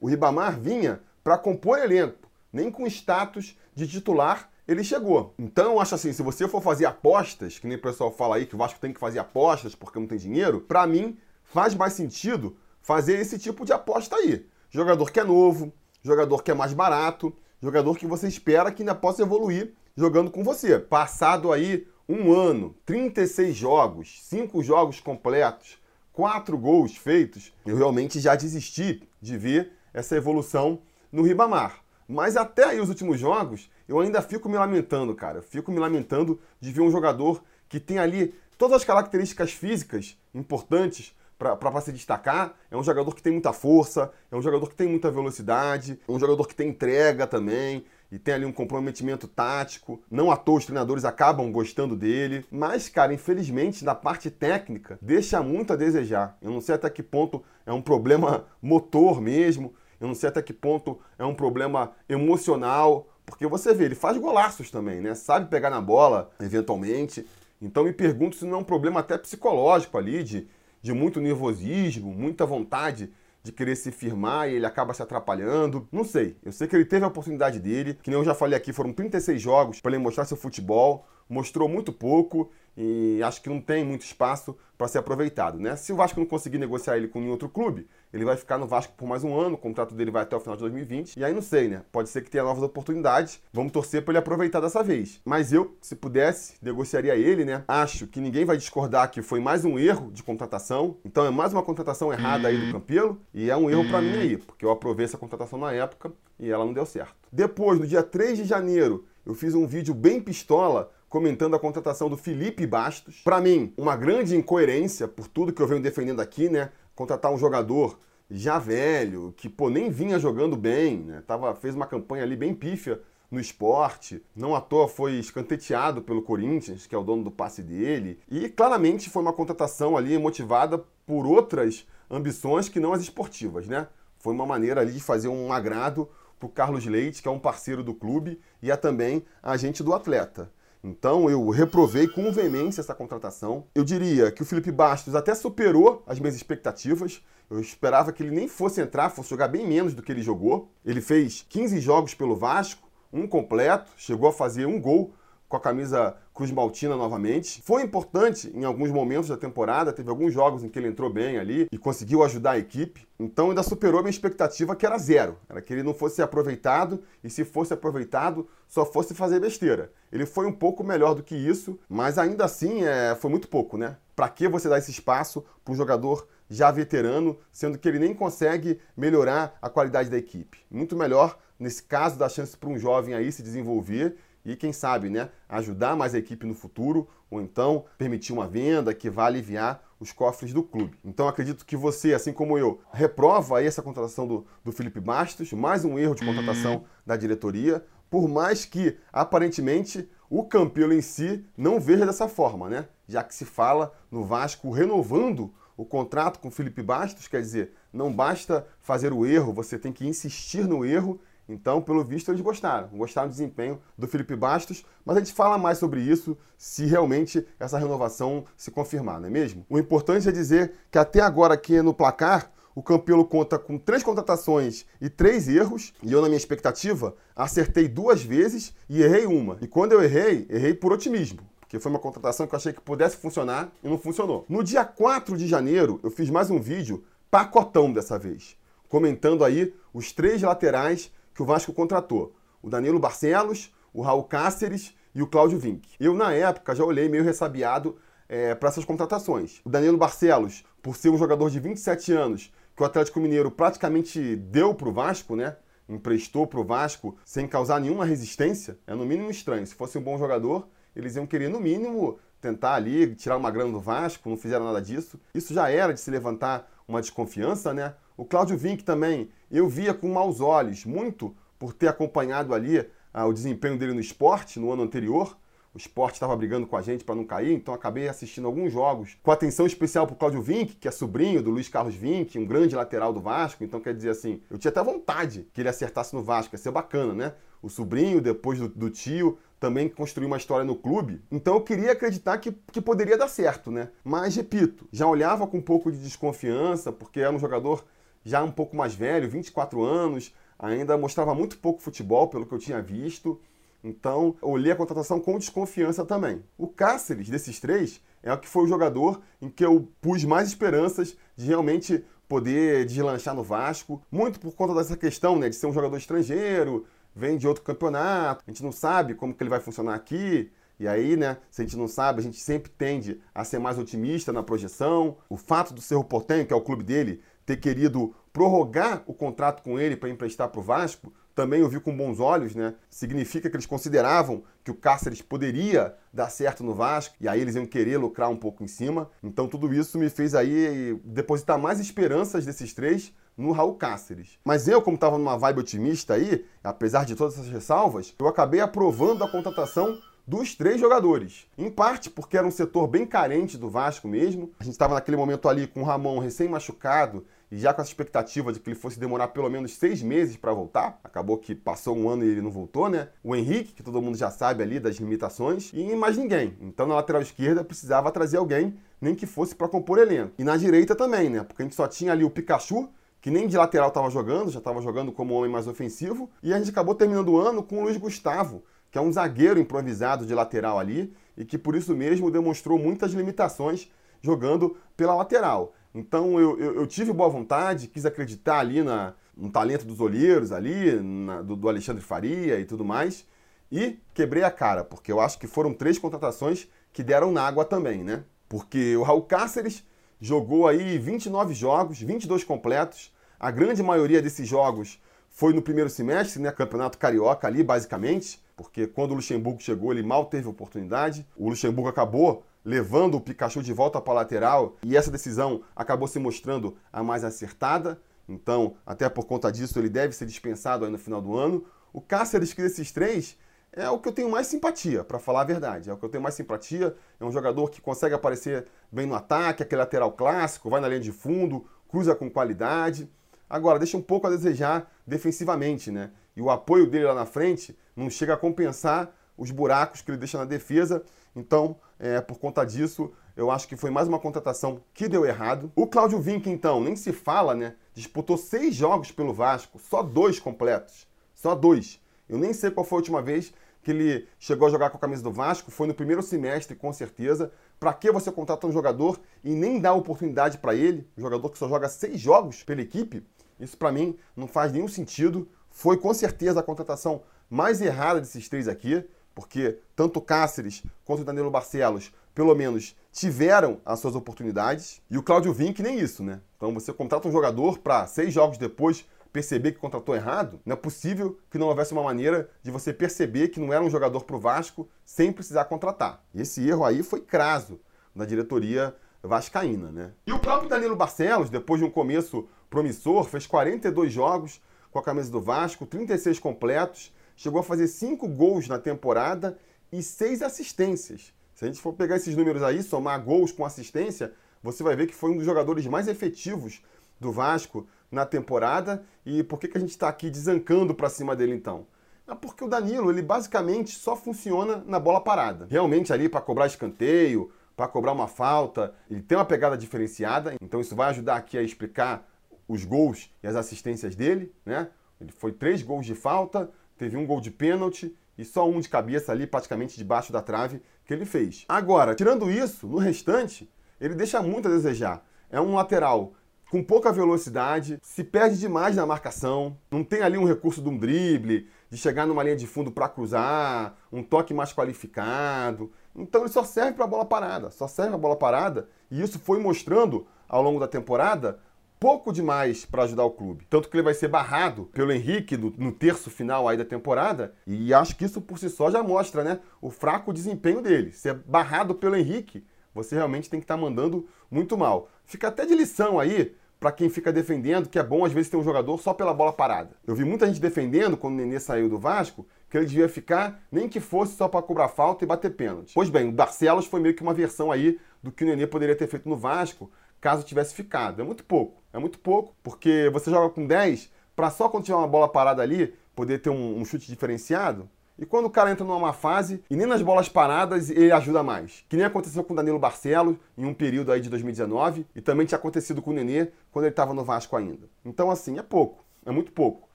O 0.00 0.08
Ribamar 0.08 0.58
vinha 0.58 1.00
para 1.22 1.38
compor 1.38 1.78
elenco, 1.78 2.28
nem 2.52 2.70
com 2.70 2.86
status 2.86 3.56
de 3.74 3.86
titular 3.86 4.49
ele 4.70 4.84
chegou. 4.84 5.34
Então 5.36 5.72
eu 5.72 5.80
acho 5.80 5.96
assim, 5.96 6.12
se 6.12 6.22
você 6.22 6.46
for 6.46 6.62
fazer 6.62 6.86
apostas, 6.86 7.58
que 7.58 7.66
nem 7.66 7.76
o 7.76 7.82
pessoal 7.82 8.12
fala 8.12 8.36
aí 8.36 8.46
que 8.46 8.54
o 8.54 8.58
Vasco 8.58 8.78
tem 8.78 8.92
que 8.92 9.00
fazer 9.00 9.18
apostas 9.18 9.74
porque 9.74 9.98
não 9.98 10.06
tem 10.06 10.16
dinheiro, 10.16 10.60
para 10.60 10.86
mim 10.86 11.18
faz 11.42 11.74
mais 11.74 11.92
sentido 11.94 12.56
fazer 12.80 13.18
esse 13.18 13.36
tipo 13.36 13.64
de 13.64 13.72
aposta 13.72 14.14
aí. 14.14 14.46
Jogador 14.70 15.10
que 15.10 15.18
é 15.18 15.24
novo, 15.24 15.72
jogador 16.04 16.44
que 16.44 16.52
é 16.52 16.54
mais 16.54 16.72
barato, 16.72 17.34
jogador 17.60 17.98
que 17.98 18.06
você 18.06 18.28
espera 18.28 18.70
que 18.70 18.82
ainda 18.82 18.94
possa 18.94 19.22
evoluir 19.22 19.74
jogando 19.96 20.30
com 20.30 20.44
você. 20.44 20.78
Passado 20.78 21.50
aí 21.50 21.88
um 22.08 22.32
ano, 22.32 22.76
36 22.86 23.56
jogos, 23.56 24.22
5 24.22 24.62
jogos 24.62 25.00
completos, 25.00 25.78
4 26.12 26.56
gols 26.56 26.96
feitos, 26.96 27.52
eu 27.66 27.76
realmente 27.76 28.20
já 28.20 28.36
desisti 28.36 29.02
de 29.20 29.36
ver 29.36 29.72
essa 29.92 30.14
evolução 30.14 30.78
no 31.10 31.22
Ribamar. 31.22 31.80
Mas 32.08 32.36
até 32.36 32.64
aí 32.64 32.80
os 32.80 32.88
últimos 32.88 33.20
jogos, 33.20 33.70
eu 33.90 33.98
ainda 33.98 34.22
fico 34.22 34.48
me 34.48 34.56
lamentando, 34.56 35.12
cara. 35.16 35.42
Fico 35.42 35.72
me 35.72 35.80
lamentando 35.80 36.40
de 36.60 36.70
ver 36.70 36.80
um 36.80 36.90
jogador 36.92 37.42
que 37.68 37.80
tem 37.80 37.98
ali 37.98 38.32
todas 38.56 38.76
as 38.76 38.84
características 38.84 39.52
físicas 39.52 40.16
importantes 40.32 41.12
para 41.36 41.80
se 41.80 41.90
destacar. 41.90 42.54
É 42.70 42.76
um 42.76 42.84
jogador 42.84 43.12
que 43.14 43.22
tem 43.22 43.32
muita 43.32 43.52
força, 43.52 44.12
é 44.30 44.36
um 44.36 44.42
jogador 44.42 44.68
que 44.68 44.76
tem 44.76 44.86
muita 44.86 45.10
velocidade, 45.10 45.98
é 46.06 46.12
um 46.12 46.20
jogador 46.20 46.46
que 46.46 46.54
tem 46.54 46.68
entrega 46.68 47.26
também 47.26 47.84
e 48.12 48.18
tem 48.18 48.34
ali 48.34 48.44
um 48.44 48.52
comprometimento 48.52 49.26
tático. 49.26 50.00
Não 50.08 50.30
à 50.30 50.36
toa 50.36 50.58
os 50.58 50.66
treinadores 50.66 51.04
acabam 51.04 51.50
gostando 51.50 51.96
dele. 51.96 52.44
Mas, 52.48 52.88
cara, 52.88 53.12
infelizmente, 53.12 53.84
na 53.84 53.94
parte 53.94 54.30
técnica, 54.30 55.00
deixa 55.02 55.42
muito 55.42 55.72
a 55.72 55.76
desejar. 55.76 56.36
Eu 56.40 56.52
não 56.52 56.60
sei 56.60 56.76
até 56.76 56.88
que 56.88 57.02
ponto 57.02 57.42
é 57.66 57.72
um 57.72 57.82
problema 57.82 58.44
motor 58.62 59.20
mesmo. 59.20 59.74
Eu 60.00 60.06
não 60.06 60.14
sei 60.14 60.28
até 60.28 60.40
que 60.40 60.52
ponto 60.52 60.98
é 61.18 61.24
um 61.24 61.34
problema 61.34 61.90
emocional. 62.08 63.08
Porque 63.30 63.46
você 63.46 63.72
vê, 63.72 63.84
ele 63.84 63.94
faz 63.94 64.18
golaços 64.18 64.70
também, 64.70 65.00
né? 65.00 65.14
Sabe 65.14 65.48
pegar 65.48 65.70
na 65.70 65.80
bola, 65.80 66.30
eventualmente. 66.40 67.26
Então 67.62 67.84
me 67.84 67.92
pergunto 67.92 68.36
se 68.36 68.44
não 68.44 68.58
é 68.58 68.60
um 68.60 68.64
problema 68.64 69.00
até 69.00 69.16
psicológico 69.16 69.96
ali, 69.96 70.22
de, 70.22 70.48
de 70.82 70.92
muito 70.92 71.20
nervosismo, 71.20 72.12
muita 72.12 72.44
vontade 72.44 73.10
de 73.42 73.52
querer 73.52 73.76
se 73.76 73.90
firmar 73.90 74.48
e 74.48 74.54
ele 74.54 74.66
acaba 74.66 74.92
se 74.92 75.02
atrapalhando. 75.02 75.88
Não 75.90 76.04
sei. 76.04 76.36
Eu 76.42 76.52
sei 76.52 76.66
que 76.66 76.76
ele 76.76 76.84
teve 76.84 77.04
a 77.04 77.08
oportunidade 77.08 77.58
dele, 77.58 77.94
que 78.02 78.10
nem 78.10 78.18
eu 78.18 78.24
já 78.24 78.34
falei 78.34 78.56
aqui, 78.56 78.72
foram 78.72 78.92
36 78.92 79.40
jogos 79.40 79.80
para 79.80 79.92
ele 79.92 80.02
mostrar 80.02 80.24
seu 80.24 80.36
futebol, 80.36 81.06
mostrou 81.28 81.68
muito 81.68 81.92
pouco 81.92 82.50
e 82.76 83.22
acho 83.22 83.42
que 83.42 83.48
não 83.48 83.60
tem 83.60 83.84
muito 83.84 84.02
espaço 84.02 84.56
para 84.78 84.88
ser 84.88 84.98
aproveitado, 84.98 85.58
né? 85.58 85.76
Se 85.76 85.92
o 85.92 85.96
Vasco 85.96 86.18
não 86.18 86.26
conseguir 86.26 86.56
negociar 86.56 86.96
ele 86.96 87.06
com 87.06 87.20
nenhum 87.20 87.32
outro 87.32 87.48
clube, 87.48 87.86
ele 88.12 88.24
vai 88.24 88.36
ficar 88.36 88.56
no 88.56 88.66
Vasco 88.66 88.94
por 88.96 89.06
mais 89.06 89.22
um 89.22 89.38
ano, 89.38 89.54
o 89.54 89.58
contrato 89.58 89.94
dele 89.94 90.10
vai 90.10 90.22
até 90.22 90.34
o 90.34 90.40
final 90.40 90.56
de 90.56 90.60
2020, 90.62 91.16
e 91.16 91.24
aí 91.24 91.34
não 91.34 91.42
sei, 91.42 91.68
né? 91.68 91.82
Pode 91.92 92.08
ser 92.08 92.22
que 92.22 92.30
tenha 92.30 92.42
novas 92.42 92.62
oportunidades, 92.62 93.42
vamos 93.52 93.72
torcer 93.72 94.02
para 94.02 94.12
ele 94.12 94.18
aproveitar 94.18 94.60
dessa 94.60 94.82
vez. 94.82 95.20
Mas 95.24 95.52
eu, 95.52 95.76
se 95.82 95.94
pudesse, 95.94 96.54
negociaria 96.62 97.14
ele, 97.14 97.44
né? 97.44 97.62
Acho 97.68 98.06
que 98.06 98.20
ninguém 98.20 98.44
vai 98.44 98.56
discordar 98.56 99.10
que 99.10 99.20
foi 99.20 99.38
mais 99.38 99.64
um 99.64 99.78
erro 99.78 100.10
de 100.10 100.22
contratação, 100.22 100.96
então 101.04 101.26
é 101.26 101.30
mais 101.30 101.52
uma 101.52 101.62
contratação 101.62 102.12
errada 102.12 102.48
aí 102.48 102.56
do 102.56 102.72
Campelo, 102.72 103.20
e 103.34 103.50
é 103.50 103.56
um 103.56 103.68
erro 103.68 103.86
para 103.88 104.00
mim 104.00 104.16
aí, 104.16 104.36
porque 104.38 104.64
eu 104.64 104.70
aprovei 104.70 105.04
essa 105.04 105.18
contratação 105.18 105.58
na 105.58 105.72
época 105.72 106.12
e 106.38 106.50
ela 106.50 106.64
não 106.64 106.72
deu 106.72 106.86
certo. 106.86 107.14
Depois, 107.30 107.78
no 107.78 107.86
dia 107.86 108.02
3 108.02 108.38
de 108.38 108.44
janeiro, 108.44 109.04
eu 109.26 109.34
fiz 109.34 109.54
um 109.54 109.66
vídeo 109.66 109.94
bem 109.94 110.20
pistola 110.20 110.90
comentando 111.10 111.56
a 111.56 111.58
contratação 111.58 112.08
do 112.08 112.16
Felipe 112.16 112.64
Bastos. 112.68 113.20
Para 113.24 113.40
mim, 113.40 113.74
uma 113.76 113.96
grande 113.96 114.36
incoerência 114.36 115.08
por 115.08 115.26
tudo 115.26 115.52
que 115.52 115.60
eu 115.60 115.66
venho 115.66 115.82
defendendo 115.82 116.20
aqui, 116.20 116.48
né? 116.48 116.70
Contratar 116.94 117.32
um 117.32 117.36
jogador 117.36 117.98
já 118.30 118.60
velho, 118.60 119.34
que 119.36 119.48
pô, 119.48 119.68
nem 119.68 119.90
vinha 119.90 120.20
jogando 120.20 120.56
bem, 120.56 120.98
né? 120.98 121.22
Tava, 121.26 121.52
fez 121.56 121.74
uma 121.74 121.86
campanha 121.86 122.22
ali 122.22 122.36
bem 122.36 122.54
pífia 122.54 123.02
no 123.28 123.40
esporte, 123.40 124.22
não 124.36 124.54
à 124.54 124.60
toa 124.60 124.88
foi 124.88 125.14
escanteteado 125.14 126.00
pelo 126.00 126.22
Corinthians, 126.22 126.86
que 126.86 126.94
é 126.94 126.98
o 126.98 127.02
dono 127.02 127.24
do 127.24 127.30
passe 127.30 127.62
dele, 127.62 128.18
e 128.28 128.48
claramente 128.48 129.10
foi 129.10 129.22
uma 129.22 129.32
contratação 129.32 129.96
ali 129.96 130.16
motivada 130.16 130.84
por 131.06 131.26
outras 131.26 131.86
ambições 132.08 132.68
que 132.68 132.80
não 132.80 132.92
as 132.92 133.02
esportivas, 133.02 133.66
né? 133.66 133.88
Foi 134.16 134.32
uma 134.32 134.46
maneira 134.46 134.80
ali 134.80 134.92
de 134.92 135.00
fazer 135.00 135.28
um 135.28 135.52
agrado 135.52 136.08
para 136.38 136.46
o 136.46 136.50
Carlos 136.50 136.86
Leite, 136.86 137.20
que 137.20 137.28
é 137.28 137.30
um 137.30 137.38
parceiro 137.38 137.82
do 137.82 137.94
clube 137.94 138.40
e 138.62 138.70
é 138.70 138.76
também 138.76 139.24
agente 139.42 139.82
do 139.82 139.92
atleta. 139.92 140.52
Então 140.82 141.28
eu 141.28 141.48
reprovei 141.50 142.08
com 142.08 142.32
veemência 142.32 142.80
essa 142.80 142.94
contratação. 142.94 143.64
Eu 143.74 143.84
diria 143.84 144.32
que 144.32 144.42
o 144.42 144.46
Felipe 144.46 144.72
Bastos 144.72 145.14
até 145.14 145.34
superou 145.34 146.02
as 146.06 146.18
minhas 146.18 146.34
expectativas. 146.34 147.22
Eu 147.50 147.60
esperava 147.60 148.12
que 148.12 148.22
ele 148.22 148.34
nem 148.34 148.48
fosse 148.48 148.80
entrar, 148.80 149.10
fosse 149.10 149.30
jogar 149.30 149.48
bem 149.48 149.66
menos 149.66 149.92
do 149.92 150.02
que 150.02 150.10
ele 150.10 150.22
jogou. 150.22 150.70
Ele 150.84 151.00
fez 151.00 151.44
15 151.48 151.80
jogos 151.80 152.14
pelo 152.14 152.36
Vasco, 152.36 152.88
um 153.12 153.26
completo, 153.26 153.92
chegou 153.96 154.28
a 154.28 154.32
fazer 154.32 154.66
um 154.66 154.80
gol 154.80 155.12
com 155.50 155.56
a 155.56 155.60
camisa 155.60 156.14
Cruz 156.32 156.52
Maltina 156.52 156.94
novamente. 156.96 157.60
Foi 157.62 157.82
importante 157.82 158.50
em 158.54 158.64
alguns 158.64 158.90
momentos 158.90 159.28
da 159.28 159.36
temporada, 159.36 159.92
teve 159.92 160.08
alguns 160.08 160.32
jogos 160.32 160.62
em 160.62 160.68
que 160.68 160.78
ele 160.78 160.86
entrou 160.86 161.12
bem 161.12 161.38
ali 161.38 161.66
e 161.72 161.76
conseguiu 161.76 162.22
ajudar 162.22 162.52
a 162.52 162.58
equipe. 162.58 163.06
Então 163.18 163.48
ainda 163.50 163.64
superou 163.64 163.98
a 163.98 164.02
minha 164.02 164.12
expectativa, 164.12 164.76
que 164.76 164.86
era 164.86 164.96
zero. 164.96 165.36
Era 165.48 165.60
que 165.60 165.72
ele 165.72 165.82
não 165.82 165.92
fosse 165.92 166.22
aproveitado 166.22 167.02
e 167.24 167.28
se 167.28 167.44
fosse 167.44 167.74
aproveitado, 167.74 168.48
só 168.68 168.86
fosse 168.86 169.12
fazer 169.12 169.40
besteira. 169.40 169.92
Ele 170.12 170.24
foi 170.24 170.46
um 170.46 170.52
pouco 170.52 170.84
melhor 170.84 171.14
do 171.14 171.22
que 171.22 171.34
isso, 171.34 171.76
mas 171.88 172.16
ainda 172.16 172.44
assim 172.44 172.84
é, 172.84 173.16
foi 173.16 173.28
muito 173.28 173.48
pouco, 173.48 173.76
né? 173.76 173.96
Para 174.14 174.28
que 174.28 174.46
você 174.46 174.68
dar 174.68 174.78
esse 174.78 174.92
espaço 174.92 175.44
para 175.64 175.72
um 175.74 175.76
jogador 175.76 176.28
já 176.48 176.70
veterano, 176.70 177.36
sendo 177.50 177.76
que 177.76 177.88
ele 177.88 177.98
nem 177.98 178.14
consegue 178.14 178.78
melhorar 178.96 179.58
a 179.60 179.68
qualidade 179.68 180.08
da 180.08 180.16
equipe? 180.16 180.58
Muito 180.70 180.96
melhor, 180.96 181.36
nesse 181.58 181.82
caso, 181.82 182.16
dar 182.16 182.28
chance 182.28 182.56
para 182.56 182.68
um 182.68 182.78
jovem 182.78 183.14
aí 183.14 183.32
se 183.32 183.42
desenvolver 183.42 184.16
e, 184.44 184.56
quem 184.56 184.72
sabe, 184.72 185.10
né, 185.10 185.28
ajudar 185.48 185.96
mais 185.96 186.14
a 186.14 186.18
equipe 186.18 186.46
no 186.46 186.54
futuro, 186.54 187.08
ou 187.30 187.40
então 187.40 187.84
permitir 187.96 188.32
uma 188.32 188.48
venda 188.48 188.94
que 188.94 189.10
vá 189.10 189.26
aliviar 189.26 189.82
os 190.00 190.12
cofres 190.12 190.52
do 190.52 190.62
clube. 190.62 190.98
Então 191.04 191.28
acredito 191.28 191.64
que 191.64 191.76
você, 191.76 192.14
assim 192.14 192.32
como 192.32 192.56
eu, 192.56 192.80
reprova 192.92 193.58
aí 193.58 193.66
essa 193.66 193.82
contratação 193.82 194.26
do, 194.26 194.46
do 194.64 194.72
Felipe 194.72 194.98
Bastos, 194.98 195.52
mais 195.52 195.84
um 195.84 195.98
erro 195.98 196.14
de 196.14 196.24
contratação 196.24 196.84
da 197.06 197.16
diretoria, 197.16 197.84
por 198.08 198.26
mais 198.26 198.64
que 198.64 198.96
aparentemente 199.12 200.08
o 200.28 200.44
Campelo 200.44 200.92
em 200.92 201.02
si 201.02 201.44
não 201.56 201.78
veja 201.78 202.06
dessa 202.06 202.28
forma, 202.28 202.68
né? 202.68 202.88
Já 203.06 203.22
que 203.22 203.34
se 203.34 203.44
fala 203.44 203.92
no 204.10 204.24
Vasco 204.24 204.70
renovando 204.70 205.52
o 205.76 205.84
contrato 205.84 206.38
com 206.38 206.48
o 206.48 206.50
Felipe 206.50 206.82
Bastos, 206.82 207.28
quer 207.28 207.40
dizer, 207.40 207.72
não 207.92 208.12
basta 208.12 208.66
fazer 208.80 209.12
o 209.12 209.26
erro, 209.26 209.52
você 209.52 209.78
tem 209.78 209.92
que 209.92 210.06
insistir 210.06 210.66
no 210.66 210.84
erro 210.84 211.20
então, 211.52 211.80
pelo 211.80 212.04
visto, 212.04 212.30
eles 212.30 212.40
gostaram. 212.40 212.88
Gostaram 212.88 213.28
do 213.28 213.32
desempenho 213.32 213.80
do 213.96 214.06
Felipe 214.06 214.36
Bastos, 214.36 214.84
mas 215.04 215.16
a 215.16 215.20
gente 215.20 215.32
fala 215.32 215.58
mais 215.58 215.78
sobre 215.78 216.00
isso 216.00 216.36
se 216.56 216.86
realmente 216.86 217.46
essa 217.58 217.78
renovação 217.78 218.44
se 218.56 218.70
confirmar, 218.70 219.20
não 219.20 219.28
é 219.28 219.30
mesmo? 219.30 219.64
O 219.68 219.78
importante 219.78 220.28
é 220.28 220.32
dizer 220.32 220.72
que 220.90 220.98
até 220.98 221.20
agora 221.20 221.54
aqui 221.54 221.80
no 221.82 221.94
placar, 221.94 222.50
o 222.74 222.82
Campelo 222.82 223.24
conta 223.24 223.58
com 223.58 223.76
três 223.76 224.02
contratações 224.02 224.86
e 225.00 225.10
três 225.10 225.48
erros, 225.48 225.92
e 226.02 226.12
eu, 226.12 226.22
na 226.22 226.28
minha 226.28 226.38
expectativa, 226.38 227.14
acertei 227.34 227.88
duas 227.88 228.22
vezes 228.22 228.74
e 228.88 229.02
errei 229.02 229.26
uma. 229.26 229.58
E 229.60 229.66
quando 229.66 229.92
eu 229.92 230.02
errei, 230.02 230.46
errei 230.48 230.74
por 230.74 230.92
otimismo 230.92 231.40
porque 231.70 231.78
foi 231.78 231.92
uma 231.92 232.00
contratação 232.00 232.48
que 232.48 232.54
eu 232.54 232.56
achei 232.56 232.72
que 232.72 232.80
pudesse 232.80 233.16
funcionar 233.16 233.70
e 233.80 233.88
não 233.88 233.96
funcionou. 233.96 234.44
No 234.48 234.60
dia 234.60 234.84
4 234.84 235.36
de 235.36 235.46
janeiro, 235.46 236.00
eu 236.02 236.10
fiz 236.10 236.28
mais 236.28 236.50
um 236.50 236.58
vídeo 236.58 237.04
pacotão 237.30 237.92
dessa 237.92 238.18
vez, 238.18 238.56
comentando 238.88 239.44
aí 239.44 239.72
os 239.94 240.10
três 240.10 240.42
laterais 240.42 241.12
que 241.40 241.42
o 241.42 241.46
Vasco 241.46 241.72
contratou: 241.72 242.34
o 242.60 242.68
Danilo 242.68 242.98
Barcelos, 242.98 243.74
o 243.94 244.02
Raul 244.02 244.24
Cáceres 244.24 244.94
e 245.14 245.22
o 245.22 245.26
Cláudio 245.26 245.58
Vinck. 245.58 245.88
Eu, 245.98 246.12
na 246.14 246.34
época, 246.34 246.74
já 246.74 246.84
olhei 246.84 247.08
meio 247.08 247.24
ressabiado 247.24 247.96
é, 248.28 248.54
para 248.54 248.68
essas 248.68 248.84
contratações. 248.84 249.62
O 249.64 249.70
Danilo 249.70 249.96
Barcelos, 249.96 250.62
por 250.82 250.96
ser 250.96 251.08
um 251.08 251.16
jogador 251.16 251.48
de 251.48 251.58
27 251.58 252.12
anos, 252.12 252.52
que 252.76 252.82
o 252.82 252.84
Atlético 252.84 253.18
Mineiro 253.18 253.50
praticamente 253.50 254.36
deu 254.36 254.74
para 254.74 254.88
o 254.90 254.92
Vasco, 254.92 255.34
né? 255.34 255.56
Emprestou 255.88 256.46
para 256.46 256.60
o 256.60 256.64
Vasco 256.64 257.16
sem 257.24 257.48
causar 257.48 257.80
nenhuma 257.80 258.04
resistência, 258.04 258.78
é 258.86 258.94
no 258.94 259.06
mínimo 259.06 259.30
estranho. 259.30 259.66
Se 259.66 259.74
fosse 259.74 259.96
um 259.96 260.02
bom 260.02 260.18
jogador, 260.18 260.68
eles 260.94 261.16
iam 261.16 261.26
querer, 261.26 261.48
no 261.48 261.58
mínimo, 261.58 262.18
tentar 262.38 262.74
ali 262.74 263.14
tirar 263.14 263.38
uma 263.38 263.50
grana 263.50 263.72
do 263.72 263.80
Vasco, 263.80 264.28
não 264.28 264.36
fizeram 264.36 264.66
nada 264.66 264.82
disso. 264.82 265.18
Isso 265.34 265.54
já 265.54 265.70
era 265.70 265.94
de 265.94 266.00
se 266.00 266.10
levantar 266.10 266.70
uma 266.86 267.00
desconfiança, 267.00 267.72
né? 267.72 267.94
O 268.14 268.26
Cláudio 268.26 268.58
Vinck 268.58 268.84
também, 268.84 269.30
eu 269.50 269.68
via 269.68 269.92
com 269.92 270.08
maus 270.08 270.40
olhos, 270.40 270.84
muito 270.84 271.34
por 271.58 271.72
ter 271.72 271.88
acompanhado 271.88 272.54
ali 272.54 272.86
ah, 273.12 273.26
o 273.26 273.32
desempenho 273.32 273.76
dele 273.76 273.92
no 273.92 274.00
esporte 274.00 274.58
no 274.58 274.72
ano 274.72 274.82
anterior. 274.82 275.36
O 275.72 275.78
esporte 275.78 276.14
estava 276.14 276.34
brigando 276.36 276.66
com 276.66 276.76
a 276.76 276.82
gente 276.82 277.04
para 277.04 277.14
não 277.14 277.24
cair, 277.24 277.52
então 277.52 277.72
acabei 277.72 278.08
assistindo 278.08 278.46
alguns 278.46 278.72
jogos 278.72 279.16
com 279.22 279.30
atenção 279.30 279.66
especial 279.66 280.04
para 280.04 280.14
o 280.14 280.16
Cláudio 280.16 280.42
Vinck, 280.42 280.74
que 280.74 280.88
é 280.88 280.90
sobrinho 280.90 281.40
do 281.40 281.50
Luiz 281.50 281.68
Carlos 281.68 281.94
Vinck, 281.94 282.36
um 282.36 282.44
grande 282.44 282.74
lateral 282.74 283.12
do 283.12 283.20
Vasco. 283.20 283.62
Então, 283.62 283.78
quer 283.78 283.94
dizer 283.94 284.10
assim, 284.10 284.40
eu 284.50 284.58
tinha 284.58 284.70
até 284.70 284.82
vontade 284.82 285.46
que 285.52 285.60
ele 285.60 285.68
acertasse 285.68 286.12
no 286.12 286.24
Vasco, 286.24 286.54
ia 286.54 286.58
ser 286.58 286.72
bacana, 286.72 287.14
né? 287.14 287.34
O 287.62 287.68
sobrinho, 287.68 288.20
depois 288.20 288.58
do, 288.58 288.68
do 288.68 288.90
tio, 288.90 289.38
também 289.60 289.88
construiu 289.88 290.26
uma 290.26 290.38
história 290.38 290.64
no 290.64 290.74
clube. 290.74 291.22
Então 291.30 291.54
eu 291.54 291.60
queria 291.60 291.92
acreditar 291.92 292.38
que, 292.38 292.50
que 292.72 292.80
poderia 292.80 293.16
dar 293.16 293.28
certo, 293.28 293.70
né? 293.70 293.90
Mas, 294.02 294.34
repito, 294.34 294.88
já 294.90 295.06
olhava 295.06 295.46
com 295.46 295.58
um 295.58 295.62
pouco 295.62 295.92
de 295.92 295.98
desconfiança, 295.98 296.90
porque 296.90 297.20
era 297.20 297.32
um 297.32 297.38
jogador 297.38 297.84
já 298.24 298.42
um 298.42 298.50
pouco 298.50 298.76
mais 298.76 298.94
velho, 298.94 299.28
24 299.28 299.82
anos, 299.82 300.34
ainda 300.58 300.96
mostrava 300.96 301.34
muito 301.34 301.58
pouco 301.58 301.80
futebol, 301.80 302.28
pelo 302.28 302.46
que 302.46 302.52
eu 302.52 302.58
tinha 302.58 302.82
visto. 302.82 303.40
Então, 303.82 304.36
olhei 304.42 304.72
a 304.72 304.76
contratação 304.76 305.18
com 305.20 305.38
desconfiança 305.38 306.04
também. 306.04 306.42
O 306.58 306.68
Cáceres, 306.68 307.28
desses 307.28 307.58
três, 307.58 308.00
é 308.22 308.32
o 308.32 308.38
que 308.38 308.48
foi 308.48 308.64
o 308.64 308.68
jogador 308.68 309.22
em 309.40 309.48
que 309.48 309.64
eu 309.64 309.88
pus 310.00 310.24
mais 310.24 310.48
esperanças 310.48 311.16
de 311.34 311.46
realmente 311.46 312.04
poder 312.28 312.84
deslanchar 312.84 313.34
no 313.34 313.42
Vasco, 313.42 314.02
muito 314.10 314.38
por 314.38 314.54
conta 314.54 314.74
dessa 314.74 314.96
questão, 314.96 315.36
né, 315.36 315.48
de 315.48 315.56
ser 315.56 315.66
um 315.66 315.72
jogador 315.72 315.96
estrangeiro, 315.96 316.86
vem 317.14 317.36
de 317.36 317.48
outro 317.48 317.64
campeonato, 317.64 318.44
a 318.46 318.50
gente 318.50 318.62
não 318.62 318.70
sabe 318.70 319.14
como 319.14 319.34
que 319.34 319.42
ele 319.42 319.50
vai 319.50 319.58
funcionar 319.58 319.94
aqui, 319.94 320.52
e 320.78 320.86
aí, 320.86 321.16
né, 321.16 321.38
se 321.50 321.60
a 321.60 321.64
gente 321.64 321.76
não 321.76 321.88
sabe, 321.88 322.20
a 322.20 322.22
gente 322.22 322.38
sempre 322.38 322.70
tende 322.70 323.20
a 323.34 323.44
ser 323.44 323.58
mais 323.58 323.78
otimista 323.78 324.32
na 324.32 324.42
projeção. 324.42 325.18
O 325.28 325.36
fato 325.36 325.74
do 325.74 325.80
Cerro 325.82 326.02
Portenho, 326.02 326.46
que 326.46 326.54
é 326.54 326.56
o 326.56 326.60
clube 326.62 326.82
dele, 326.82 327.20
ter 327.50 327.56
querido 327.56 328.14
prorrogar 328.32 329.02
o 329.06 329.12
contrato 329.12 329.62
com 329.62 329.78
ele 329.78 329.96
para 329.96 330.08
emprestar 330.08 330.48
para 330.48 330.60
o 330.60 330.62
Vasco, 330.62 331.12
também 331.34 331.60
eu 331.60 331.68
vi 331.68 331.80
com 331.80 331.96
bons 331.96 332.20
olhos, 332.20 332.54
né? 332.54 332.74
Significa 332.88 333.50
que 333.50 333.56
eles 333.56 333.66
consideravam 333.66 334.44
que 334.62 334.70
o 334.70 334.74
Cáceres 334.74 335.20
poderia 335.20 335.94
dar 336.12 336.30
certo 336.30 336.62
no 336.62 336.74
Vasco 336.74 337.16
e 337.20 337.26
aí 337.26 337.40
eles 337.40 337.56
iam 337.56 337.66
querer 337.66 337.96
lucrar 337.96 338.30
um 338.30 338.36
pouco 338.36 338.62
em 338.62 338.68
cima. 338.68 339.10
Então 339.22 339.48
tudo 339.48 339.72
isso 339.74 339.98
me 339.98 340.08
fez 340.08 340.34
aí 340.34 341.00
depositar 341.04 341.58
mais 341.58 341.80
esperanças 341.80 342.44
desses 342.44 342.72
três 342.72 343.12
no 343.36 343.52
Raul 343.52 343.74
Cáceres. 343.74 344.38
Mas 344.44 344.68
eu, 344.68 344.82
como 344.82 344.96
estava 344.96 345.18
numa 345.18 345.36
vibe 345.36 345.60
otimista 345.60 346.14
aí, 346.14 346.44
apesar 346.62 347.04
de 347.04 347.16
todas 347.16 347.34
essas 347.34 347.48
ressalvas, 347.48 348.14
eu 348.18 348.28
acabei 348.28 348.60
aprovando 348.60 349.24
a 349.24 349.30
contratação 349.30 349.98
dos 350.26 350.54
três 350.54 350.80
jogadores. 350.80 351.46
Em 351.58 351.68
parte 351.68 352.08
porque 352.08 352.36
era 352.36 352.46
um 352.46 352.50
setor 352.52 352.86
bem 352.86 353.04
carente 353.04 353.58
do 353.58 353.68
Vasco 353.68 354.06
mesmo. 354.06 354.52
A 354.60 354.64
gente 354.64 354.74
estava 354.74 354.94
naquele 354.94 355.16
momento 355.16 355.48
ali 355.48 355.66
com 355.66 355.80
o 355.80 355.84
Ramon 355.84 356.20
recém-machucado 356.20 357.24
e 357.50 357.58
já 357.58 357.74
com 357.74 357.80
a 357.80 357.84
expectativa 357.84 358.52
de 358.52 358.60
que 358.60 358.70
ele 358.70 358.78
fosse 358.78 358.98
demorar 358.98 359.28
pelo 359.28 359.50
menos 359.50 359.74
seis 359.74 360.02
meses 360.02 360.36
para 360.36 360.52
voltar. 360.52 361.00
Acabou 361.02 361.36
que 361.36 361.54
passou 361.54 361.96
um 361.96 362.08
ano 362.08 362.24
e 362.24 362.28
ele 362.28 362.40
não 362.40 362.50
voltou, 362.50 362.88
né? 362.88 363.08
O 363.24 363.34
Henrique, 363.34 363.72
que 363.72 363.82
todo 363.82 364.00
mundo 364.00 364.16
já 364.16 364.30
sabe 364.30 364.62
ali 364.62 364.78
das 364.78 364.96
limitações, 364.96 365.70
e 365.74 365.94
mais 365.96 366.16
ninguém. 366.16 366.56
Então 366.60 366.86
na 366.86 366.94
lateral 366.94 367.20
esquerda 367.20 367.64
precisava 367.64 368.12
trazer 368.12 368.36
alguém, 368.36 368.78
nem 369.00 369.14
que 369.14 369.26
fosse 369.26 369.54
para 369.54 369.68
compor 369.68 369.98
elenco. 369.98 370.32
E 370.38 370.44
na 370.44 370.56
direita 370.56 370.94
também, 370.94 371.28
né? 371.28 371.42
Porque 371.42 371.62
a 371.62 371.64
gente 371.64 371.74
só 371.74 371.88
tinha 371.88 372.12
ali 372.12 372.24
o 372.24 372.30
Pikachu, 372.30 372.88
que 373.20 373.30
nem 373.30 373.46
de 373.46 373.56
lateral 373.56 373.88
estava 373.88 374.08
jogando, 374.10 374.50
já 374.50 374.58
estava 374.58 374.80
jogando 374.80 375.12
como 375.12 375.34
homem 375.34 375.50
mais 375.50 375.66
ofensivo. 375.66 376.30
E 376.42 376.54
a 376.54 376.58
gente 376.58 376.70
acabou 376.70 376.94
terminando 376.94 377.30
o 377.30 377.38
ano 377.38 377.62
com 377.62 377.78
o 377.78 377.82
Luiz 377.82 377.96
Gustavo, 377.96 378.62
que 378.90 378.98
é 378.98 379.00
um 379.00 379.12
zagueiro 379.12 379.60
improvisado 379.60 380.24
de 380.24 380.34
lateral 380.34 380.78
ali 380.78 381.12
e 381.36 381.44
que 381.44 381.58
por 381.58 381.74
isso 381.74 381.94
mesmo 381.94 382.30
demonstrou 382.30 382.78
muitas 382.78 383.12
limitações 383.12 383.90
jogando 384.22 384.76
pela 384.96 385.14
lateral. 385.14 385.72
Então 385.94 386.38
eu, 386.38 386.58
eu, 386.58 386.74
eu 386.76 386.86
tive 386.86 387.12
boa 387.12 387.28
vontade, 387.28 387.88
quis 387.88 388.06
acreditar 388.06 388.58
ali 388.58 388.82
na, 388.82 389.14
no 389.36 389.50
talento 389.50 389.84
dos 389.84 390.00
olheiros 390.00 390.52
ali, 390.52 391.00
na, 391.00 391.42
do, 391.42 391.56
do 391.56 391.68
Alexandre 391.68 392.02
Faria 392.02 392.60
e 392.60 392.64
tudo 392.64 392.84
mais, 392.84 393.26
e 393.70 393.98
quebrei 394.14 394.42
a 394.42 394.50
cara, 394.50 394.84
porque 394.84 395.10
eu 395.10 395.20
acho 395.20 395.38
que 395.38 395.46
foram 395.46 395.72
três 395.72 395.98
contratações 395.98 396.68
que 396.92 397.02
deram 397.02 397.30
na 397.30 397.42
água 397.42 397.64
também, 397.64 398.02
né? 398.02 398.24
Porque 398.48 398.96
o 398.96 399.02
Raul 399.02 399.22
Cáceres 399.22 399.84
jogou 400.20 400.66
aí 400.66 400.98
29 400.98 401.54
jogos, 401.54 402.00
22 402.00 402.44
completos. 402.44 403.12
A 403.38 403.50
grande 403.50 403.82
maioria 403.82 404.20
desses 404.20 404.46
jogos 404.46 405.00
foi 405.30 405.52
no 405.54 405.62
primeiro 405.62 405.88
semestre, 405.88 406.42
né? 406.42 406.50
Campeonato 406.50 406.98
Carioca 406.98 407.46
ali, 407.46 407.62
basicamente, 407.62 408.42
porque 408.56 408.86
quando 408.86 409.12
o 409.12 409.14
Luxemburgo 409.14 409.60
chegou, 409.60 409.92
ele 409.92 410.02
mal 410.02 410.26
teve 410.26 410.48
oportunidade. 410.48 411.26
O 411.36 411.48
Luxemburgo 411.48 411.88
acabou 411.88 412.44
levando 412.64 413.16
o 413.16 413.20
Pikachu 413.20 413.62
de 413.62 413.72
volta 413.72 414.00
para 414.00 414.12
a 414.12 414.16
lateral 414.16 414.76
e 414.84 414.96
essa 414.96 415.10
decisão 415.10 415.62
acabou 415.74 416.06
se 416.06 416.18
mostrando 416.18 416.76
a 416.92 417.02
mais 417.02 417.24
acertada. 417.24 418.00
Então, 418.28 418.76
até 418.86 419.08
por 419.08 419.24
conta 419.24 419.50
disso, 419.50 419.78
ele 419.78 419.88
deve 419.88 420.14
ser 420.14 420.26
dispensado 420.26 420.84
aí 420.84 420.90
no 420.90 420.98
final 420.98 421.20
do 421.20 421.36
ano. 421.36 421.64
O 421.92 422.00
Cáceres, 422.00 422.52
que 422.52 422.62
desses 422.62 422.92
três, 422.92 423.36
é 423.72 423.88
o 423.88 423.98
que 423.98 424.08
eu 424.08 424.12
tenho 424.12 424.30
mais 424.30 424.46
simpatia, 424.46 425.04
para 425.04 425.18
falar 425.18 425.42
a 425.42 425.44
verdade. 425.44 425.90
É 425.90 425.92
o 425.92 425.96
que 425.96 426.04
eu 426.04 426.08
tenho 426.08 426.22
mais 426.22 426.34
simpatia. 426.34 426.94
É 427.18 427.24
um 427.24 427.32
jogador 427.32 427.68
que 427.70 427.80
consegue 427.80 428.14
aparecer 428.14 428.66
bem 428.90 429.06
no 429.06 429.14
ataque, 429.14 429.62
aquele 429.62 429.80
lateral 429.80 430.12
clássico, 430.12 430.70
vai 430.70 430.80
na 430.80 430.88
linha 430.88 431.00
de 431.00 431.12
fundo, 431.12 431.64
cruza 431.88 432.14
com 432.14 432.30
qualidade. 432.30 433.10
Agora, 433.48 433.78
deixa 433.78 433.96
um 433.96 434.02
pouco 434.02 434.26
a 434.26 434.30
desejar 434.30 434.90
defensivamente, 435.06 435.90
né? 435.90 436.10
E 436.36 436.42
o 436.42 436.50
apoio 436.50 436.88
dele 436.88 437.06
lá 437.06 437.14
na 437.14 437.26
frente 437.26 437.76
não 437.96 438.08
chega 438.08 438.34
a 438.34 438.36
compensar 438.36 439.12
os 439.36 439.50
buracos 439.50 440.02
que 440.02 440.10
ele 440.10 440.18
deixa 440.18 440.38
na 440.38 440.44
defesa. 440.44 441.02
Então, 441.34 441.76
é, 441.98 442.20
por 442.20 442.38
conta 442.38 442.64
disso, 442.64 443.12
eu 443.36 443.50
acho 443.50 443.68
que 443.68 443.76
foi 443.76 443.90
mais 443.90 444.08
uma 444.08 444.18
contratação 444.18 444.82
que 444.92 445.08
deu 445.08 445.24
errado. 445.24 445.70
O 445.74 445.86
Cláudio 445.86 446.20
Vinck, 446.20 446.48
então, 446.50 446.80
nem 446.80 446.96
se 446.96 447.12
fala, 447.12 447.54
né? 447.54 447.74
Disputou 447.94 448.36
seis 448.36 448.74
jogos 448.74 449.10
pelo 449.12 449.32
Vasco, 449.32 449.78
só 449.78 450.02
dois 450.02 450.38
completos. 450.38 451.06
Só 451.34 451.54
dois. 451.54 452.00
Eu 452.28 452.38
nem 452.38 452.52
sei 452.52 452.70
qual 452.70 452.84
foi 452.84 452.96
a 452.96 453.00
última 453.00 453.22
vez 453.22 453.52
que 453.82 453.90
ele 453.90 454.28
chegou 454.38 454.68
a 454.68 454.70
jogar 454.70 454.90
com 454.90 454.98
a 454.98 455.00
camisa 455.00 455.22
do 455.22 455.32
Vasco, 455.32 455.70
foi 455.70 455.86
no 455.86 455.94
primeiro 455.94 456.22
semestre, 456.22 456.76
com 456.76 456.92
certeza. 456.92 457.50
Para 457.78 457.94
que 457.94 458.12
você 458.12 458.30
contrata 458.30 458.66
um 458.66 458.72
jogador 458.72 459.18
e 459.42 459.54
nem 459.54 459.80
dá 459.80 459.92
oportunidade 459.94 460.58
para 460.58 460.74
ele, 460.74 461.08
um 461.16 461.22
jogador 461.22 461.48
que 461.48 461.58
só 461.58 461.68
joga 461.68 461.88
seis 461.88 462.20
jogos 462.20 462.62
pela 462.62 462.82
equipe? 462.82 463.24
Isso 463.58 463.76
para 463.76 463.92
mim 463.92 464.18
não 464.36 464.46
faz 464.46 464.72
nenhum 464.72 464.88
sentido. 464.88 465.48
Foi 465.70 465.96
com 465.96 466.12
certeza 466.12 466.60
a 466.60 466.62
contratação 466.62 467.22
mais 467.48 467.80
errada 467.80 468.20
desses 468.20 468.48
três 468.48 468.68
aqui, 468.68 469.04
porque 469.34 469.78
tanto 469.94 470.20
Cáceres 470.20 470.82
quanto 471.04 471.24
Danilo 471.24 471.50
Barcelos, 471.50 472.12
pelo 472.34 472.54
menos, 472.54 472.96
tiveram 473.12 473.80
as 473.84 473.98
suas 474.00 474.14
oportunidades. 474.14 475.00
E 475.10 475.18
o 475.18 475.22
Claudio 475.22 475.52
Vinck 475.52 475.82
nem 475.82 475.98
isso, 475.98 476.22
né? 476.22 476.40
Então 476.56 476.72
você 476.72 476.92
contrata 476.92 477.28
um 477.28 477.32
jogador 477.32 477.78
para 477.78 478.06
seis 478.06 478.32
jogos 478.32 478.58
depois 478.58 479.04
perceber 479.32 479.72
que 479.72 479.78
contratou 479.78 480.14
errado, 480.14 480.60
não 480.66 480.74
é 480.74 480.76
possível 480.76 481.38
que 481.50 481.58
não 481.58 481.68
houvesse 481.68 481.92
uma 481.92 482.02
maneira 482.02 482.50
de 482.62 482.70
você 482.70 482.92
perceber 482.92 483.48
que 483.48 483.60
não 483.60 483.72
era 483.72 483.82
um 483.82 483.90
jogador 483.90 484.24
para 484.24 484.36
o 484.36 484.40
Vasco 484.40 484.88
sem 485.04 485.32
precisar 485.32 485.66
contratar. 485.66 486.22
E 486.34 486.42
esse 486.42 486.66
erro 486.68 486.84
aí 486.84 487.02
foi 487.02 487.20
craso 487.20 487.80
da 488.14 488.24
diretoria 488.24 488.94
vascaína, 489.22 489.92
né? 489.92 490.12
E 490.26 490.32
o 490.32 490.38
próprio 490.38 490.68
Danilo 490.68 490.96
Barcelos, 490.96 491.50
depois 491.50 491.80
de 491.80 491.86
um 491.86 491.90
começo 491.90 492.48
promissor, 492.68 493.24
fez 493.24 493.46
42 493.46 494.12
jogos 494.12 494.60
com 494.90 494.98
a 494.98 495.02
camisa 495.02 495.30
do 495.30 495.40
Vasco, 495.40 495.86
36 495.86 496.38
completos, 496.38 497.12
chegou 497.40 497.60
a 497.60 497.62
fazer 497.62 497.88
5 497.88 498.28
gols 498.28 498.68
na 498.68 498.78
temporada 498.78 499.56
e 499.90 500.02
6 500.02 500.42
assistências. 500.42 501.32
Se 501.54 501.64
a 501.64 501.68
gente 501.68 501.80
for 501.80 501.94
pegar 501.94 502.16
esses 502.16 502.36
números 502.36 502.62
aí, 502.62 502.82
somar 502.82 503.24
gols 503.24 503.50
com 503.50 503.64
assistência, 503.64 504.34
você 504.62 504.82
vai 504.82 504.94
ver 504.94 505.06
que 505.06 505.14
foi 505.14 505.30
um 505.30 505.38
dos 505.38 505.46
jogadores 505.46 505.86
mais 505.86 506.06
efetivos 506.06 506.82
do 507.18 507.32
Vasco 507.32 507.86
na 508.12 508.26
temporada. 508.26 509.02
E 509.24 509.42
por 509.42 509.58
que, 509.58 509.68
que 509.68 509.78
a 509.78 509.80
gente 509.80 509.88
está 509.88 510.06
aqui 510.06 510.28
desancando 510.28 510.94
para 510.94 511.08
cima 511.08 511.34
dele 511.34 511.54
então? 511.54 511.86
É 512.28 512.34
porque 512.34 512.62
o 512.62 512.68
Danilo, 512.68 513.10
ele 513.10 513.22
basicamente 513.22 513.96
só 513.96 514.14
funciona 514.14 514.84
na 514.86 515.00
bola 515.00 515.22
parada. 515.22 515.66
Realmente 515.70 516.12
ali 516.12 516.28
para 516.28 516.42
cobrar 516.42 516.66
escanteio, 516.66 517.50
para 517.74 517.88
cobrar 517.88 518.12
uma 518.12 518.28
falta, 518.28 518.92
ele 519.10 519.22
tem 519.22 519.38
uma 519.38 519.46
pegada 519.46 519.78
diferenciada, 519.78 520.54
então 520.60 520.78
isso 520.78 520.94
vai 520.94 521.08
ajudar 521.08 521.36
aqui 521.36 521.56
a 521.56 521.62
explicar 521.62 522.30
os 522.68 522.84
gols 522.84 523.30
e 523.42 523.48
as 523.48 523.56
assistências 523.56 524.14
dele, 524.14 524.54
né? 524.64 524.90
Ele 525.18 525.32
foi 525.32 525.52
três 525.52 525.82
gols 525.82 526.06
de 526.06 526.14
falta, 526.14 526.70
teve 527.00 527.16
um 527.16 527.24
gol 527.24 527.40
de 527.40 527.50
pênalti 527.50 528.14
e 528.36 528.44
só 528.44 528.68
um 528.68 528.78
de 528.78 528.86
cabeça 528.86 529.32
ali, 529.32 529.46
praticamente 529.46 529.96
debaixo 529.96 530.30
da 530.30 530.42
trave, 530.42 530.82
que 531.06 531.14
ele 531.14 531.24
fez. 531.24 531.64
Agora, 531.66 532.14
tirando 532.14 532.50
isso, 532.50 532.86
no 532.86 532.98
restante, 532.98 533.66
ele 533.98 534.14
deixa 534.14 534.42
muito 534.42 534.68
a 534.68 534.70
desejar. 534.70 535.24
É 535.50 535.58
um 535.58 535.74
lateral 535.74 536.34
com 536.70 536.84
pouca 536.84 537.10
velocidade, 537.10 537.98
se 538.02 538.22
perde 538.22 538.58
demais 538.58 538.96
na 538.96 539.06
marcação, 539.06 539.78
não 539.90 540.04
tem 540.04 540.20
ali 540.20 540.36
um 540.36 540.44
recurso 540.44 540.82
de 540.82 540.90
um 540.90 540.96
drible, 540.96 541.66
de 541.88 541.96
chegar 541.96 542.26
numa 542.26 542.42
linha 542.42 542.54
de 542.54 542.66
fundo 542.66 542.92
para 542.92 543.08
cruzar, 543.08 543.96
um 544.12 544.22
toque 544.22 544.52
mais 544.52 544.70
qualificado. 544.72 545.90
Então 546.14 546.42
ele 546.42 546.50
só 546.50 546.62
serve 546.62 546.92
para 546.92 547.06
bola 547.06 547.24
parada, 547.24 547.70
só 547.70 547.88
serve 547.88 548.14
a 548.14 548.18
bola 548.18 548.36
parada, 548.36 548.88
e 549.10 549.22
isso 549.22 549.38
foi 549.38 549.58
mostrando 549.58 550.26
ao 550.46 550.62
longo 550.62 550.78
da 550.78 550.86
temporada 550.86 551.58
pouco 552.00 552.32
demais 552.32 552.86
para 552.86 553.02
ajudar 553.02 553.24
o 553.24 553.30
clube. 553.30 553.66
Tanto 553.68 553.88
que 553.88 553.94
ele 553.94 554.02
vai 554.02 554.14
ser 554.14 554.26
barrado 554.26 554.86
pelo 554.86 555.12
Henrique 555.12 555.54
no, 555.54 555.70
no, 555.76 555.92
terço 555.92 556.30
final 556.30 556.66
aí 556.66 556.76
da 556.76 556.84
temporada, 556.84 557.54
e 557.66 557.92
acho 557.92 558.16
que 558.16 558.24
isso 558.24 558.40
por 558.40 558.58
si 558.58 558.70
só 558.70 558.90
já 558.90 559.02
mostra, 559.02 559.44
né, 559.44 559.60
o 559.82 559.90
fraco 559.90 560.32
desempenho 560.32 560.80
dele. 560.80 561.12
Ser 561.12 561.34
barrado 561.34 561.94
pelo 561.94 562.16
Henrique, 562.16 562.66
você 562.94 563.14
realmente 563.14 563.50
tem 563.50 563.60
que 563.60 563.64
estar 563.64 563.76
tá 563.76 563.80
mandando 563.80 564.26
muito 564.50 564.78
mal. 564.78 565.10
Fica 565.26 565.48
até 565.48 565.66
de 565.66 565.74
lição 565.74 566.18
aí 566.18 566.56
para 566.80 566.90
quem 566.90 567.10
fica 567.10 567.30
defendendo 567.30 567.90
que 567.90 567.98
é 567.98 568.02
bom 568.02 568.24
às 568.24 568.32
vezes 568.32 568.50
ter 568.50 568.56
um 568.56 568.64
jogador 568.64 568.98
só 568.98 569.12
pela 569.12 569.34
bola 569.34 569.52
parada. 569.52 569.90
Eu 570.06 570.14
vi 570.14 570.24
muita 570.24 570.46
gente 570.46 570.58
defendendo 570.58 571.18
quando 571.18 571.34
o 571.34 571.36
Nenê 571.36 571.60
saiu 571.60 571.90
do 571.90 571.98
Vasco 571.98 572.46
que 572.70 572.78
ele 572.78 572.86
devia 572.86 573.08
ficar 573.08 573.62
nem 573.70 573.88
que 573.88 574.00
fosse 574.00 574.34
só 574.36 574.48
para 574.48 574.62
cobrar 574.62 574.88
falta 574.88 575.22
e 575.22 575.26
bater 575.26 575.50
pênalti. 575.50 575.92
Pois 575.92 576.08
bem, 576.08 576.28
o 576.28 576.32
Barcelos 576.32 576.86
foi 576.86 577.00
meio 577.00 577.14
que 577.14 577.22
uma 577.22 577.34
versão 577.34 577.70
aí 577.70 577.98
do 578.22 578.32
que 578.32 578.44
o 578.44 578.46
Nenê 578.46 578.66
poderia 578.66 578.96
ter 578.96 579.08
feito 579.08 579.28
no 579.28 579.36
Vasco 579.36 579.90
caso 580.20 580.44
tivesse 580.44 580.74
ficado. 580.74 581.20
É 581.20 581.24
muito 581.24 581.44
pouco, 581.44 581.82
é 581.92 581.98
muito 581.98 582.18
pouco, 582.18 582.54
porque 582.62 583.10
você 583.12 583.30
joga 583.30 583.52
com 583.52 583.66
10 583.66 584.10
para 584.36 584.50
só 584.50 584.68
quando 584.68 584.84
tiver 584.84 584.96
uma 584.96 585.08
bola 585.08 585.28
parada 585.28 585.62
ali 585.62 585.94
poder 586.14 586.38
ter 586.38 586.50
um, 586.50 586.78
um 586.78 586.84
chute 586.84 587.06
diferenciado. 587.06 587.88
E 588.18 588.26
quando 588.26 588.44
o 588.44 588.50
cara 588.50 588.70
entra 588.70 588.84
numa 588.84 588.98
má 588.98 589.12
fase, 589.14 589.64
e 589.70 589.74
nem 589.74 589.86
nas 589.86 590.02
bolas 590.02 590.28
paradas 590.28 590.90
ele 590.90 591.10
ajuda 591.10 591.42
mais. 591.42 591.84
Que 591.88 591.96
nem 591.96 592.04
aconteceu 592.04 592.44
com 592.44 592.52
o 592.52 592.56
Danilo 592.56 592.78
Barcelos 592.78 593.36
em 593.56 593.64
um 593.64 593.72
período 593.72 594.12
aí 594.12 594.20
de 594.20 594.28
2019, 594.28 595.06
e 595.16 595.22
também 595.22 595.46
tinha 595.46 595.56
acontecido 595.56 596.02
com 596.02 596.10
o 596.10 596.12
Nenê 596.12 596.48
quando 596.70 596.84
ele 596.84 596.92
estava 596.92 597.14
no 597.14 597.24
Vasco 597.24 597.56
ainda. 597.56 597.88
Então, 598.04 598.30
assim, 598.30 598.58
é 598.58 598.62
pouco, 598.62 599.02
é 599.24 599.30
muito 599.30 599.52
pouco. 599.52 599.88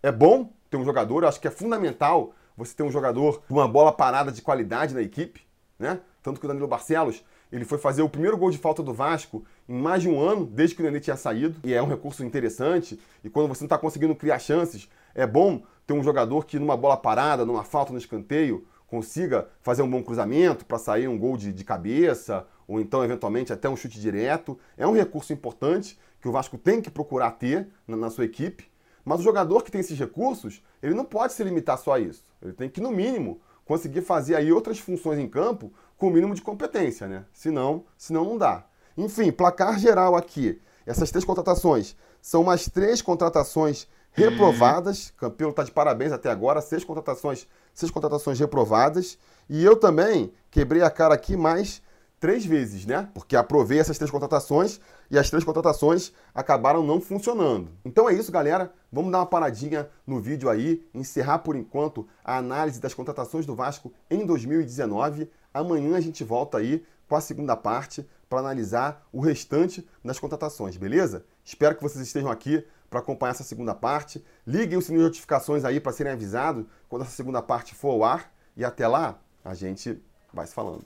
É 0.00 0.12
bom 0.12 0.52
ter 0.70 0.76
um 0.76 0.84
jogador, 0.84 1.24
acho 1.24 1.40
que 1.40 1.48
é 1.48 1.50
fundamental 1.50 2.32
você 2.56 2.72
ter 2.72 2.84
um 2.84 2.90
jogador 2.90 3.42
com 3.48 3.54
uma 3.54 3.66
bola 3.66 3.92
parada 3.92 4.30
de 4.30 4.42
qualidade 4.42 4.94
na 4.94 5.02
equipe, 5.02 5.42
né? 5.76 6.00
Tanto 6.22 6.38
que 6.38 6.46
o 6.46 6.48
Danilo 6.48 6.68
Barcelos, 6.68 7.24
ele 7.50 7.64
foi 7.64 7.78
fazer 7.78 8.02
o 8.02 8.08
primeiro 8.08 8.36
gol 8.36 8.50
de 8.50 8.58
falta 8.58 8.80
do 8.80 8.94
Vasco 8.94 9.44
em 9.68 9.78
mais 9.78 10.02
de 10.02 10.08
um 10.08 10.20
ano, 10.20 10.46
desde 10.46 10.74
que 10.74 10.80
o 10.80 10.84
Nenê 10.84 10.98
tinha 10.98 11.16
saído, 11.16 11.56
e 11.62 11.74
é 11.74 11.82
um 11.82 11.86
recurso 11.86 12.24
interessante. 12.24 12.98
E 13.22 13.28
quando 13.28 13.48
você 13.48 13.62
não 13.62 13.66
está 13.66 13.76
conseguindo 13.76 14.14
criar 14.14 14.38
chances, 14.38 14.88
é 15.14 15.26
bom 15.26 15.62
ter 15.86 15.92
um 15.92 16.02
jogador 16.02 16.46
que 16.46 16.58
numa 16.58 16.76
bola 16.76 16.96
parada, 16.96 17.44
numa 17.44 17.64
falta 17.64 17.92
no 17.92 17.98
escanteio, 17.98 18.66
consiga 18.86 19.46
fazer 19.60 19.82
um 19.82 19.90
bom 19.90 20.02
cruzamento 20.02 20.64
para 20.64 20.78
sair 20.78 21.06
um 21.06 21.18
gol 21.18 21.36
de, 21.36 21.52
de 21.52 21.64
cabeça, 21.64 22.46
ou 22.66 22.80
então, 22.80 23.04
eventualmente, 23.04 23.52
até 23.52 23.68
um 23.68 23.76
chute 23.76 24.00
direto. 24.00 24.58
É 24.76 24.86
um 24.86 24.92
recurso 24.92 25.32
importante 25.32 25.98
que 26.20 26.28
o 26.28 26.32
Vasco 26.32 26.56
tem 26.56 26.80
que 26.80 26.90
procurar 26.90 27.32
ter 27.32 27.68
na, 27.86 27.96
na 27.96 28.10
sua 28.10 28.24
equipe. 28.24 28.66
Mas 29.04 29.20
o 29.20 29.22
jogador 29.22 29.62
que 29.62 29.70
tem 29.70 29.80
esses 29.80 29.98
recursos, 29.98 30.62
ele 30.82 30.94
não 30.94 31.04
pode 31.04 31.32
se 31.32 31.42
limitar 31.42 31.78
só 31.78 31.94
a 31.94 32.00
isso. 32.00 32.24
Ele 32.42 32.52
tem 32.52 32.68
que, 32.68 32.80
no 32.80 32.90
mínimo, 32.90 33.40
conseguir 33.64 34.02
fazer 34.02 34.34
aí 34.34 34.52
outras 34.52 34.78
funções 34.78 35.18
em 35.18 35.28
campo 35.28 35.72
com 35.96 36.08
o 36.08 36.10
mínimo 36.10 36.34
de 36.34 36.42
competência, 36.42 37.06
né? 37.06 37.24
Senão, 37.32 37.84
senão 37.96 38.24
não 38.24 38.38
dá. 38.38 38.66
Enfim, 38.98 39.30
placar 39.30 39.78
geral 39.78 40.16
aqui. 40.16 40.60
Essas 40.84 41.12
três 41.12 41.24
contratações 41.24 41.94
são 42.20 42.42
mais 42.42 42.68
três 42.68 43.00
contratações 43.00 43.86
reprovadas. 44.10 45.12
Campelo 45.16 45.50
está 45.50 45.62
de 45.62 45.70
parabéns 45.70 46.10
até 46.10 46.28
agora, 46.28 46.60
seis 46.60 46.82
contratações, 46.82 47.46
seis 47.72 47.92
contratações 47.92 48.40
reprovadas. 48.40 49.16
E 49.48 49.64
eu 49.64 49.76
também 49.76 50.32
quebrei 50.50 50.82
a 50.82 50.90
cara 50.90 51.14
aqui 51.14 51.36
mais 51.36 51.80
três 52.18 52.44
vezes, 52.44 52.86
né? 52.86 53.08
Porque 53.14 53.36
aprovei 53.36 53.78
essas 53.78 53.96
três 53.96 54.10
contratações 54.10 54.80
e 55.08 55.16
as 55.16 55.30
três 55.30 55.44
contratações 55.44 56.12
acabaram 56.34 56.82
não 56.82 57.00
funcionando. 57.00 57.70
Então 57.84 58.08
é 58.08 58.14
isso, 58.14 58.32
galera. 58.32 58.72
Vamos 58.90 59.12
dar 59.12 59.18
uma 59.18 59.26
paradinha 59.26 59.88
no 60.04 60.20
vídeo 60.20 60.48
aí, 60.48 60.84
encerrar 60.92 61.38
por 61.38 61.54
enquanto 61.54 62.04
a 62.24 62.36
análise 62.36 62.80
das 62.80 62.94
contratações 62.94 63.46
do 63.46 63.54
Vasco 63.54 63.92
em 64.10 64.26
2019. 64.26 65.30
Amanhã 65.54 65.96
a 65.96 66.00
gente 66.00 66.24
volta 66.24 66.58
aí 66.58 66.84
com 67.08 67.16
a 67.16 67.20
segunda 67.20 67.56
parte 67.56 68.06
para 68.28 68.40
analisar 68.40 69.06
o 69.12 69.20
restante 69.20 69.88
das 70.04 70.18
contratações, 70.18 70.76
beleza? 70.76 71.24
Espero 71.44 71.74
que 71.74 71.82
vocês 71.82 72.06
estejam 72.06 72.30
aqui 72.30 72.64
para 72.90 73.00
acompanhar 73.00 73.32
essa 73.32 73.42
segunda 73.42 73.74
parte. 73.74 74.24
Liguem 74.46 74.78
o 74.78 74.82
sininho 74.82 75.02
de 75.02 75.08
notificações 75.08 75.64
aí 75.64 75.80
para 75.80 75.92
serem 75.92 76.12
avisados 76.12 76.66
quando 76.88 77.02
essa 77.02 77.12
segunda 77.12 77.40
parte 77.40 77.74
for 77.74 77.90
ao 77.90 78.04
ar. 78.04 78.30
E 78.56 78.64
até 78.64 78.86
lá, 78.86 79.18
a 79.44 79.54
gente 79.54 80.00
vai 80.32 80.46
se 80.46 80.54
falando. 80.54 80.84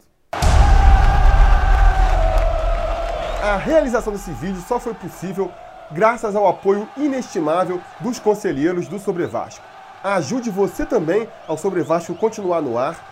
A 3.42 3.56
realização 3.56 4.12
desse 4.12 4.30
vídeo 4.32 4.62
só 4.68 4.78
foi 4.78 4.94
possível 4.94 5.50
graças 5.90 6.36
ao 6.36 6.46
apoio 6.46 6.88
inestimável 6.96 7.80
dos 8.00 8.20
conselheiros 8.20 8.86
do 8.86 9.00
Sobre 9.00 9.26
Vasco. 9.26 9.64
Ajude 10.02 10.50
você 10.50 10.86
também 10.86 11.28
ao 11.46 11.58
Sobre 11.58 11.82
Vasco 11.82 12.14
continuar 12.14 12.60
no 12.60 12.78
ar, 12.78 13.11